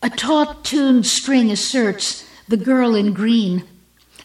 A 0.00 0.10
taut 0.10 0.64
tuned 0.64 1.06
string 1.06 1.50
asserts 1.50 2.24
the 2.46 2.56
girl 2.56 2.94
in 2.94 3.12
green, 3.12 3.64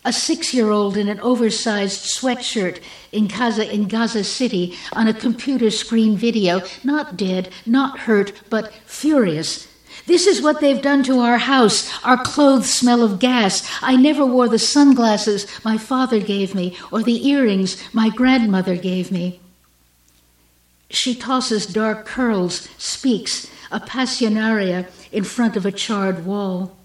a 0.06 0.14
six 0.14 0.54
year 0.54 0.70
old 0.70 0.98
in 0.98 1.08
an 1.10 1.20
oversized 1.22 2.06
sweatshirt 2.06 2.80
in 3.12 3.28
Gaza, 3.28 3.72
in 3.74 3.88
Gaza 3.88 4.24
City 4.24 4.78
on 4.94 5.08
a 5.08 5.14
computer 5.14 5.72
screen 5.72 6.16
video, 6.16 6.62
not 6.84 7.18
dead, 7.18 7.50
not 7.66 8.00
hurt, 8.00 8.34
but 8.50 8.72
furious. 8.86 9.68
This 10.06 10.28
is 10.28 10.42
what 10.42 10.60
they've 10.60 10.82
done 10.82 11.04
to 11.04 11.20
our 11.20 11.38
house. 11.38 11.90
Our 12.04 12.22
clothes 12.22 12.72
smell 12.72 13.02
of 13.02 13.20
gas. 13.20 13.68
I 13.82 13.96
never 13.96 14.26
wore 14.26 14.50
the 14.50 14.60
sunglasses 14.60 15.48
my 15.64 15.78
father 15.78 16.20
gave 16.20 16.54
me 16.54 16.78
or 16.92 17.02
the 17.02 17.28
earrings 17.28 17.82
my 17.94 18.10
grandmother 18.10 18.76
gave 18.76 19.12
me. 19.12 19.40
She 20.90 21.16
tosses 21.16 21.66
dark 21.66 22.06
curls, 22.06 22.68
speaks, 22.78 23.50
a 23.72 23.80
passionaria 23.80 24.88
in 25.14 25.24
front 25.24 25.56
of 25.56 25.66
a 25.66 25.72
charred 25.72 26.26
wall. 26.26 26.76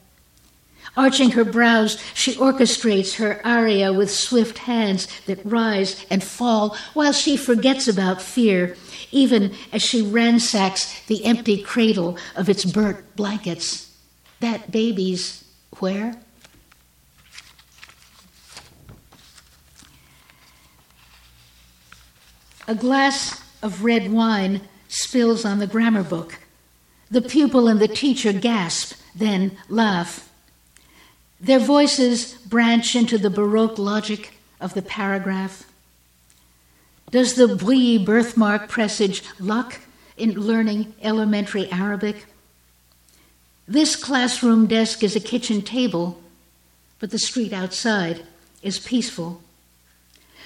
Arching 0.96 1.30
her 1.32 1.44
brows, 1.44 1.98
she 2.14 2.34
orchestrates 2.34 3.16
her 3.16 3.40
aria 3.44 3.92
with 3.92 4.10
swift 4.10 4.58
hands 4.58 5.06
that 5.26 5.44
rise 5.44 6.04
and 6.10 6.22
fall 6.22 6.76
while 6.94 7.12
she 7.12 7.36
forgets 7.36 7.88
about 7.88 8.22
fear, 8.22 8.76
even 9.10 9.54
as 9.72 9.82
she 9.82 10.02
ransacks 10.02 11.00
the 11.06 11.24
empty 11.24 11.62
cradle 11.62 12.18
of 12.36 12.48
its 12.48 12.64
burnt 12.64 13.16
blankets. 13.16 13.94
That 14.40 14.70
baby's 14.70 15.44
where? 15.78 16.20
A 22.66 22.74
glass 22.74 23.42
of 23.62 23.84
red 23.84 24.12
wine 24.12 24.62
spills 24.88 25.44
on 25.44 25.58
the 25.58 25.66
grammar 25.66 26.02
book. 26.02 26.38
The 27.10 27.22
pupil 27.22 27.68
and 27.68 27.80
the 27.80 27.88
teacher 27.88 28.32
gasp, 28.32 28.94
then 29.14 29.56
laugh. 29.68 30.30
Their 31.40 31.58
voices 31.58 32.34
branch 32.34 32.94
into 32.94 33.16
the 33.16 33.30
Baroque 33.30 33.78
logic 33.78 34.34
of 34.60 34.74
the 34.74 34.82
paragraph. 34.82 35.64
Does 37.10 37.34
the 37.34 37.48
Bouilly 37.48 38.04
birthmark 38.04 38.68
presage 38.68 39.22
luck 39.38 39.80
in 40.16 40.32
learning 40.32 40.94
elementary 41.00 41.70
Arabic? 41.70 42.26
This 43.66 43.96
classroom 43.96 44.66
desk 44.66 45.02
is 45.02 45.16
a 45.16 45.20
kitchen 45.20 45.62
table, 45.62 46.20
but 46.98 47.10
the 47.10 47.18
street 47.18 47.52
outside 47.52 48.22
is 48.62 48.78
peaceful. 48.78 49.40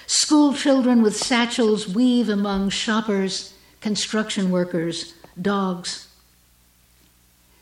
School 0.06 0.52
children 0.52 1.02
with 1.02 1.16
satchels 1.16 1.88
weave 1.88 2.28
among 2.28 2.68
shoppers, 2.68 3.54
construction 3.80 4.50
workers, 4.50 5.14
dogs. 5.40 6.08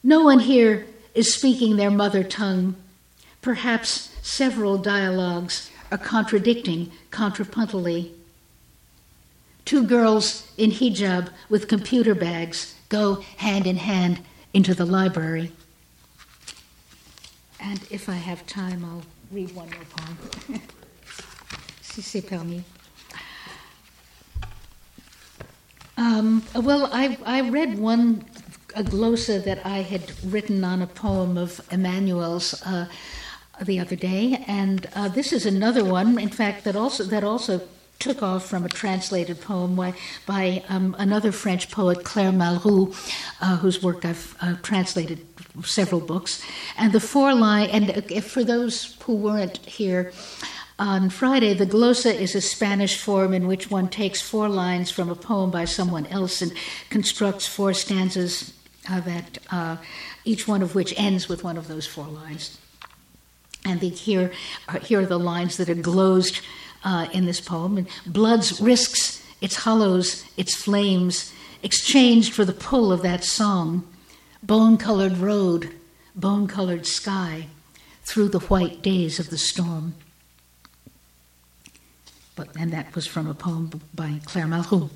No 0.02 0.22
one 0.22 0.40
here 0.40 0.86
is 1.14 1.34
speaking 1.34 1.76
their 1.76 1.90
mother 1.90 2.24
tongue. 2.24 2.76
Perhaps 3.42 4.16
several 4.22 4.78
dialogues 4.78 5.70
are 5.90 5.98
contradicting 5.98 6.90
contrapuntally. 7.10 8.12
Two 9.64 9.84
girls 9.84 10.50
in 10.56 10.70
hijab 10.70 11.30
with 11.48 11.68
computer 11.68 12.14
bags 12.14 12.74
go 12.88 13.16
hand 13.36 13.66
in 13.66 13.76
hand 13.76 14.20
into 14.54 14.74
the 14.74 14.86
library. 14.86 15.52
And 17.60 17.80
if 17.90 18.08
I 18.08 18.14
have 18.14 18.46
time, 18.46 18.84
I'll 18.84 19.02
read 19.30 19.54
one 19.54 19.68
more 19.70 19.84
poem. 19.96 20.62
si 21.82 22.00
c'est 22.00 22.22
permis. 22.22 22.62
Um, 25.96 26.42
well, 26.54 26.88
I, 26.90 27.18
I 27.26 27.42
read 27.50 27.78
one 27.78 28.24
a 28.74 28.82
glossa 28.82 29.42
that 29.44 29.64
I 29.66 29.78
had 29.82 30.12
written 30.24 30.64
on 30.64 30.82
a 30.82 30.86
poem 30.86 31.36
of 31.36 31.60
Emmanuel's 31.70 32.60
uh, 32.62 32.86
the 33.62 33.78
other 33.78 33.96
day, 33.96 34.42
and 34.46 34.88
uh, 34.94 35.08
this 35.08 35.32
is 35.32 35.44
another 35.46 35.84
one. 35.84 36.18
In 36.18 36.30
fact, 36.30 36.64
that 36.64 36.76
also 36.76 37.04
that 37.04 37.24
also 37.24 37.60
took 38.00 38.22
off 38.22 38.46
from 38.46 38.64
a 38.64 38.68
translated 38.68 39.40
poem 39.40 39.76
by, 39.76 39.94
by 40.26 40.64
um, 40.68 40.96
another 40.98 41.30
French 41.30 41.70
poet, 41.70 42.02
Claire 42.02 42.32
Malroux, 42.32 42.94
uh, 43.42 43.58
whose 43.58 43.82
work 43.82 44.04
I've 44.04 44.34
uh, 44.40 44.56
translated 44.62 45.24
several 45.62 46.00
books. 46.00 46.42
And 46.78 46.92
the 46.92 47.00
four 47.00 47.34
line, 47.34 47.68
and 47.68 47.90
uh, 47.90 48.20
for 48.22 48.42
those 48.42 48.96
who 49.02 49.14
weren't 49.14 49.58
here, 49.58 50.12
on 50.78 51.10
Friday, 51.10 51.52
the 51.52 51.66
glossa 51.66 52.14
is 52.14 52.34
a 52.34 52.40
Spanish 52.40 52.98
form 52.98 53.34
in 53.34 53.46
which 53.46 53.70
one 53.70 53.88
takes 53.88 54.22
four 54.22 54.48
lines 54.48 54.90
from 54.90 55.10
a 55.10 55.14
poem 55.14 55.50
by 55.50 55.66
someone 55.66 56.06
else 56.06 56.40
and 56.40 56.52
constructs 56.88 57.46
four 57.46 57.74
stanzas 57.74 58.54
uh, 58.88 59.00
that 59.00 59.38
uh, 59.50 59.76
each 60.24 60.48
one 60.48 60.62
of 60.62 60.74
which 60.74 60.94
ends 60.96 61.28
with 61.28 61.44
one 61.44 61.56
of 61.56 61.68
those 61.68 61.86
four 61.86 62.06
lines. 62.06 62.58
And 63.64 63.80
the, 63.80 63.88
here, 63.88 64.32
are, 64.68 64.78
here 64.78 65.00
are 65.00 65.06
the 65.06 65.18
lines 65.18 65.56
that 65.58 65.68
are 65.68 65.74
glozed 65.74 66.40
uh, 66.84 67.08
in 67.12 67.26
this 67.26 67.40
poem. 67.40 67.76
And 67.76 67.88
blood's 68.06 68.60
risks, 68.60 69.22
its 69.40 69.56
hollows, 69.56 70.24
its 70.36 70.54
flames, 70.54 71.32
exchanged 71.62 72.32
for 72.32 72.44
the 72.44 72.52
pull 72.52 72.92
of 72.92 73.02
that 73.02 73.24
song. 73.24 73.86
Bone 74.42 74.78
colored 74.78 75.18
road, 75.18 75.74
bone 76.14 76.46
colored 76.46 76.86
sky, 76.86 77.48
through 78.04 78.28
the 78.28 78.40
white 78.40 78.82
days 78.82 79.18
of 79.18 79.30
the 79.30 79.38
storm. 79.38 79.94
But, 82.34 82.48
and 82.58 82.72
that 82.72 82.94
was 82.94 83.06
from 83.06 83.26
a 83.26 83.34
poem 83.34 83.82
by 83.94 84.20
Claire 84.24 84.46
Malroux. 84.46 84.88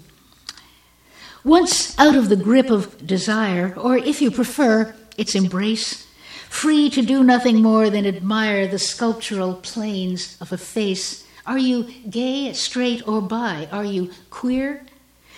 Once 1.45 1.97
out 1.99 2.17
of 2.17 2.31
the 2.31 2.37
grip 2.37 2.71
of 2.71 3.07
desire, 3.07 3.75
or 3.77 3.99
if 3.99 4.23
you 4.23 4.31
prefer, 4.31 4.95
its 5.19 5.35
embrace, 5.35 6.07
free 6.49 6.89
to 6.89 7.03
do 7.03 7.23
nothing 7.23 7.61
more 7.61 7.91
than 7.91 8.07
admire 8.07 8.67
the 8.67 8.79
sculptural 8.79 9.53
planes 9.57 10.39
of 10.41 10.53
a 10.53 10.57
face, 10.57 11.27
are 11.47 11.59
you 11.59 11.85
gay, 12.09 12.51
straight, 12.55 13.07
or 13.07 13.21
bi? 13.21 13.69
Are 13.71 13.85
you 13.85 14.11
queer? 14.31 14.87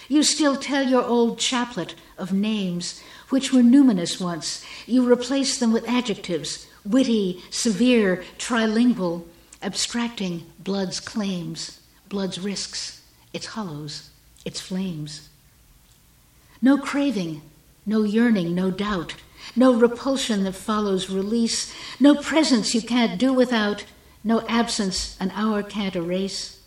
You 0.09 0.23
still 0.23 0.55
tell 0.55 0.87
your 0.87 1.05
old 1.05 1.41
chaplet 1.41 1.97
of 2.17 2.33
names, 2.33 3.03
which 3.31 3.53
were 3.53 3.63
numinous 3.63 4.21
once. 4.21 4.65
You 4.87 5.11
replace 5.11 5.59
them 5.59 5.73
with 5.73 5.89
adjectives 5.89 6.69
witty, 6.85 7.43
severe, 7.51 8.23
trilingual, 8.39 9.27
abstracting 9.61 10.47
blood's 10.61 11.01
claims 11.01 11.81
blood's 12.09 12.39
risks, 12.39 13.03
its 13.33 13.47
hollows, 13.47 14.11
its 14.45 14.61
flames. 14.61 15.29
No 16.67 16.77
craving, 16.77 17.43
no 17.87 18.03
yearning, 18.03 18.53
no 18.53 18.73
doubt, 18.73 19.14
no 19.55 19.73
repulsion 19.73 20.43
that 20.43 20.57
follows 20.57 21.09
release, 21.09 21.73
no 22.01 22.17
presence 22.17 22.75
you 22.75 22.83
can't 22.83 23.21
do 23.21 23.33
without, 23.33 23.85
no 24.25 24.45
absence 24.49 25.17
an 25.21 25.31
hour 25.37 25.62
can't 25.62 25.95
erase. 25.95 26.61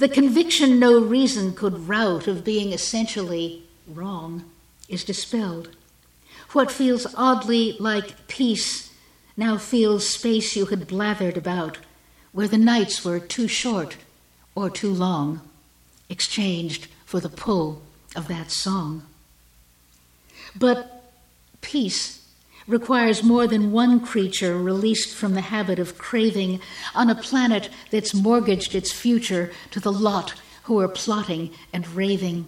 The 0.00 0.08
conviction 0.08 0.80
no 0.80 0.98
reason 1.00 1.54
could 1.54 1.86
rout 1.86 2.26
of 2.26 2.42
being 2.42 2.72
essentially 2.72 3.62
wrong 3.86 4.46
is 4.88 5.04
dispelled. 5.04 5.76
What 6.50 6.72
feels 6.72 7.06
oddly 7.14 7.76
like 7.78 8.26
peace 8.26 8.92
now 9.36 9.58
feels 9.58 10.08
space 10.08 10.56
you 10.56 10.66
had 10.66 10.88
blathered 10.88 11.36
about, 11.36 11.78
where 12.32 12.48
the 12.48 12.58
nights 12.58 13.04
were 13.04 13.20
too 13.20 13.46
short 13.46 13.96
or 14.56 14.68
too 14.68 14.92
long, 14.92 15.40
exchanged 16.08 16.88
for 17.04 17.20
the 17.20 17.28
pull 17.28 17.82
of 18.16 18.26
that 18.26 18.50
song. 18.50 19.06
But 20.56 21.04
peace 21.60 22.26
requires 22.66 23.22
more 23.22 23.46
than 23.46 23.72
one 23.72 24.00
creature 24.00 24.56
released 24.58 25.14
from 25.14 25.34
the 25.34 25.40
habit 25.40 25.78
of 25.78 25.98
craving 25.98 26.60
on 26.94 27.10
a 27.10 27.14
planet 27.14 27.68
that's 27.90 28.14
mortgaged 28.14 28.74
its 28.74 28.92
future 28.92 29.50
to 29.70 29.80
the 29.80 29.92
lot 29.92 30.34
who 30.64 30.78
are 30.78 30.88
plotting 30.88 31.50
and 31.72 31.86
raving. 31.88 32.46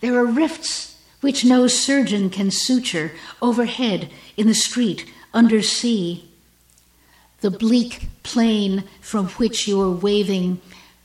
There 0.00 0.16
are 0.16 0.26
rifts 0.26 0.98
which 1.20 1.44
no 1.44 1.66
surgeon 1.68 2.28
can 2.28 2.50
suture 2.50 3.12
overhead, 3.40 4.10
in 4.36 4.46
the 4.46 4.54
street, 4.54 5.10
under 5.32 5.62
sea 5.62 6.28
the 7.42 7.50
bleak 7.50 8.08
plain 8.22 8.84
from 9.00 9.26
which 9.30 9.66
you 9.66 9.80
are 9.80 9.90
waving, 9.90 10.60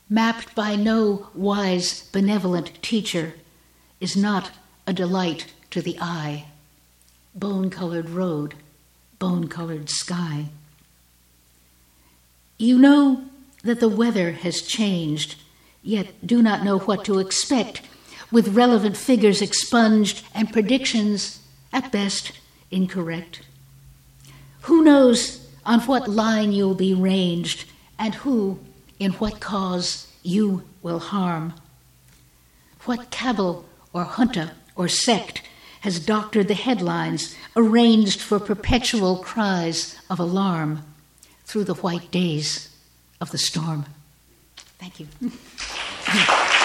mapped 0.07 0.53
by 0.53 0.75
no 0.75 1.27
wise, 1.33 2.03
benevolent 2.11 2.81
teacher, 2.83 3.33
is 3.99 4.15
not 4.15 4.51
a 4.85 4.93
delight 4.93 5.51
to 5.71 5.81
the 5.81 5.97
eye. 5.99 6.45
Bone 7.35 7.69
colored 7.69 8.09
road, 8.09 8.55
bone 9.19 9.47
colored 9.47 9.89
sky. 9.89 10.45
You 12.57 12.77
know 12.79 13.25
that 13.63 13.79
the 13.79 13.89
weather 13.89 14.31
has 14.31 14.61
changed, 14.61 15.35
yet 15.83 16.25
do 16.25 16.41
not 16.41 16.63
know 16.63 16.79
what 16.79 17.05
to 17.05 17.19
expect, 17.19 17.81
with 18.31 18.55
relevant 18.55 18.97
figures 18.97 19.41
expunged 19.41 20.23
and 20.33 20.51
predictions, 20.51 21.39
at 21.71 21.91
best, 21.91 22.31
incorrect. 22.71 23.41
Who 24.61 24.83
knows 24.83 25.47
on 25.65 25.81
what 25.81 26.09
line 26.09 26.51
you'll 26.51 26.75
be 26.75 26.93
ranged, 26.93 27.65
and 27.99 28.15
who, 28.15 28.59
in 28.99 29.11
what 29.13 29.39
cause, 29.39 30.11
you 30.23 30.63
will 30.81 30.99
harm. 30.99 31.53
What 32.85 33.11
cabal 33.11 33.65
or 33.93 34.05
junta 34.05 34.51
or 34.75 34.87
sect 34.87 35.41
has 35.81 35.99
doctored 35.99 36.47
the 36.47 36.53
headlines 36.53 37.35
arranged 37.55 38.21
for 38.21 38.39
perpetual 38.39 39.17
cries 39.17 39.99
of 40.09 40.19
alarm 40.19 40.83
through 41.45 41.63
the 41.63 41.75
white 41.75 42.11
days 42.11 42.69
of 43.21 43.31
the 43.31 43.37
storm? 43.37 43.85
Thank 44.79 44.99
you. 44.99 45.07